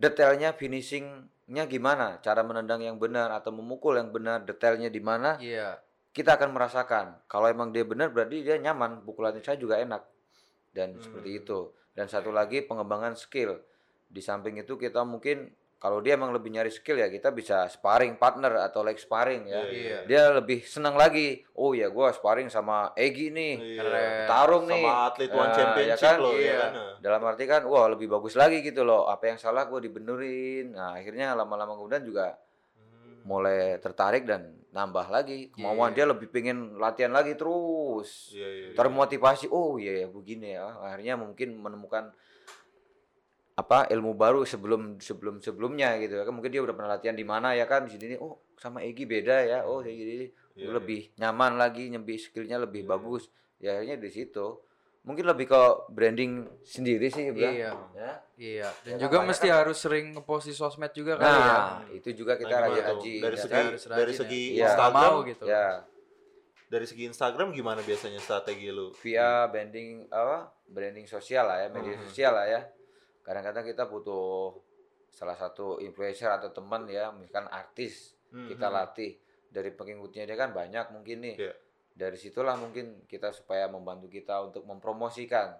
[0.00, 5.76] detailnya finishingnya gimana, cara menendang yang benar atau memukul yang benar, detailnya di mana, iya
[6.08, 7.06] kita akan merasakan.
[7.30, 10.02] Kalau emang dia benar berarti dia nyaman, pukulannya saya juga enak.
[10.74, 11.40] Dan seperti Hmm.
[11.44, 11.58] itu.
[11.94, 13.54] Dan satu lagi pengembangan skill.
[14.08, 18.14] Di samping itu kita mungkin kalau dia emang lebih nyari skill ya kita bisa sparring
[18.14, 19.62] partner atau leg sparring ya.
[19.64, 19.98] Iya.
[20.04, 21.46] Dia lebih senang lagi.
[21.54, 23.54] Oh ya gua sparring sama Egi nih.
[23.54, 23.80] Iya.
[23.80, 24.26] Keren.
[24.26, 24.84] Tarung sama nih.
[25.06, 26.18] atlet one Ah, championship ya kan?
[26.18, 26.58] loh ya Iya.
[26.58, 26.72] kan.
[26.98, 29.06] Dalam arti kan, wah lebih bagus lagi gitu loh.
[29.06, 30.74] Apa yang salah gue dibenerin.
[30.74, 32.34] Nah akhirnya lama-lama kemudian juga
[32.74, 33.22] Hmm.
[33.24, 35.96] mulai tertarik dan nambah lagi kemauan Iya.
[35.96, 38.76] dia lebih pengen latihan lagi terus Iya, iya, iya.
[38.76, 42.12] termotivasi oh iya ya begini ya akhirnya mungkin menemukan
[43.58, 46.30] apa ilmu baru sebelum sebelum sebelumnya gitu ya kan.
[46.30, 49.02] Mungkin dia udah pernah latihan di mana ya kan di sini nih, oh sama Egi
[49.02, 53.30] beda ya oh kayak gini Iya, lebih nyaman lagi nyembi skillnya lebih Iya, bagus.
[53.58, 54.58] Ya akhirnya di situ.
[55.02, 57.54] Mungkin lebih ke branding sendiri sih Bang.
[57.54, 57.70] Iya.
[57.94, 58.12] ya.
[58.36, 58.68] Iya.
[58.82, 61.46] Dan Ya kan, juga mesti kan- harus sering ngepost di sosmed juga kali ya.
[61.46, 63.64] nah itu juga kita Nah, rajin-rajin dari ya segi kan?
[63.70, 64.50] Dari rajin segi ya.
[64.50, 64.66] Iya.
[64.68, 65.08] Instagram?
[65.08, 65.44] Mau gitu.
[65.46, 65.66] Ya
[66.68, 68.92] dari segi Instagram gimana biasanya strategi lu?
[69.00, 72.04] Via branding apa branding sosial lah ya media Hmm.
[72.04, 72.60] sosial lah ya
[73.28, 74.56] kadang-kadang kita butuh
[75.12, 78.76] salah satu influencer atau teman ya misalkan artis Hmm, kita hmm.
[78.76, 79.16] latih
[79.48, 81.52] dari pengikutnya dia kan banyak mungkin nih Iya.
[81.96, 85.56] dari situlah mungkin kita supaya membantu kita untuk mempromosikan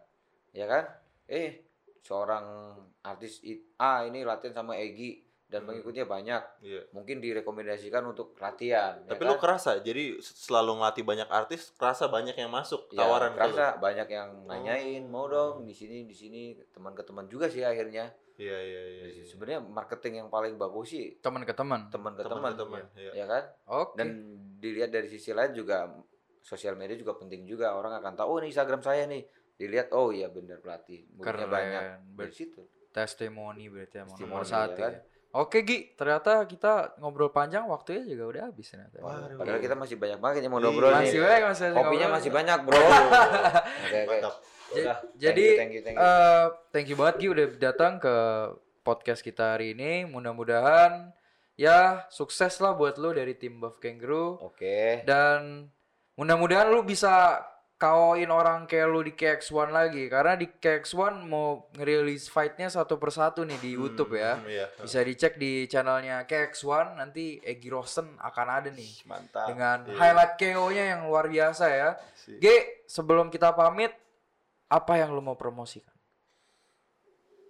[0.53, 0.85] ya kan
[1.25, 1.65] eh
[2.05, 3.41] seorang artis
[3.81, 5.69] A ini latihan sama Egi dan Hmm.
[5.73, 6.83] pengikutnya banyak Iya.
[6.93, 9.29] mungkin direkomendasikan untuk latihan ya Tapi kan?
[9.29, 14.09] lu kerasa, jadi selalu ngelatih banyak artis, kerasa banyak yang masuk Ya, tawaran kerasa banyak
[14.09, 15.57] yang nanyain mau Oh.
[15.57, 18.13] dong di sini di sini teman ke teman juga sih akhirnya.
[18.37, 19.05] Iya, iya, iya.
[19.11, 19.25] iya.
[19.25, 22.83] Sebenarnya marketing yang paling bagus sih teman ke teman teman ke Teman teman, ke teman,
[22.95, 23.13] iya.
[23.15, 23.45] ya kan?
[23.67, 24.09] oke Dan
[24.59, 25.89] dilihat dari sisi lain juga
[26.39, 29.25] sosial media juga penting juga orang akan tahu oh ini Instagram saya nih.
[29.55, 31.83] Dilihat oh iya benar pelatih, muridnya keren banyak
[32.15, 32.63] dari situ.
[32.89, 34.93] testimoni berarti emang nomor Testimoni, satu ya kan?
[34.93, 35.01] ya.
[35.31, 38.97] Oke Gi, ternyata kita ngobrol panjang waktunya juga udah habis ternyata.
[38.99, 39.37] Waduh.
[39.37, 40.67] Padahal kita masih banyak banget yang mau Iya.
[40.67, 40.99] ngobrol nih.
[41.03, 42.15] masih banyak masih Kopinya ngobrol.
[42.17, 42.79] masih banyak, Bro.
[42.81, 42.97] Oke,
[43.85, 44.01] oke.
[44.07, 44.35] Mantap.
[44.69, 46.05] Ja- Udah, jadi thank you, thank you, thank you.
[46.05, 48.15] eh, thank you banget Gi udah datang ke
[48.83, 50.05] podcast kita hari ini.
[50.05, 51.13] Mudah-mudahan
[51.55, 55.05] ya sukses lah buat lu dari tim Buff Kangaroo Oke.
[55.05, 55.69] dan
[56.15, 57.43] mudah-mudahan lu bisa
[57.79, 63.47] kawain orang kayak lu di KX1 lagi karena di KX1 mau ngerilis fightnya satu persatu
[63.47, 64.35] nih di YouTube ya.
[64.35, 64.67] Hmm, iya.
[64.77, 69.47] Bisa dicek di channelnya KX1 nanti Egi Rosen akan ada nih Mantap.
[69.47, 69.95] dengan Iya.
[69.95, 71.91] highlight KO-nya yang luar biasa ya.
[72.19, 72.37] Sih.
[72.37, 72.47] G,
[72.85, 73.95] sebelum kita pamit,
[74.67, 75.95] apa yang lu mau promosikan?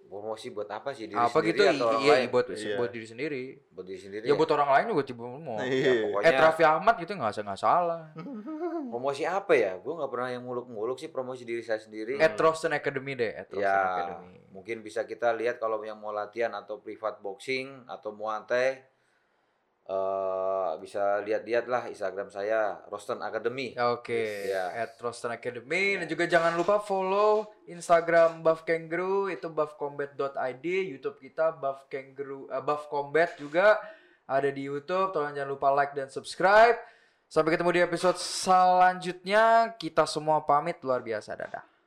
[0.09, 1.63] Promosi buat apa sih diri apa sendiri gitu?
[1.69, 2.27] atau orang Iya, lain?
[2.27, 2.75] buat Iya.
[2.75, 3.43] buat diri sendiri.
[3.69, 4.23] Buat diri sendiri.
[4.25, 5.61] Ya buat orang lain juga tiba mau.
[5.61, 5.69] Iya.
[5.85, 8.01] Ya, pokoknya Eh Raffi Ahmad gitu nggak sa- nggak salah.
[8.91, 9.77] promosi apa ya?
[9.77, 12.17] Gue nggak pernah yang muluk-muluk sih promosi diri saya sendiri.
[12.17, 14.41] At Rosen Academy deh, at Rosen ya, Academy.
[14.49, 18.81] mungkin bisa kita lihat kalau yang mau latihan atau privat boxing atau muay thai
[19.89, 23.73] eh bisa lihat-lihat lah Instagram saya Rosten Academy.
[23.73, 24.85] Ya, Oke, Ya.
[24.85, 31.57] at Rosten Academy dan juga jangan lupa follow Instagram Buff Kangaroo itu buffcombat.id, YouTube kita
[31.57, 33.81] Buff Kangaroo, eh, Buff Combat juga
[34.29, 35.09] ada di YouTube.
[35.09, 36.77] Tolong jangan lupa like dan subscribe.
[37.25, 39.73] Sampai ketemu di episode selanjutnya.
[39.77, 41.33] Kita semua pamit luar biasa.
[41.33, 41.78] Dadah.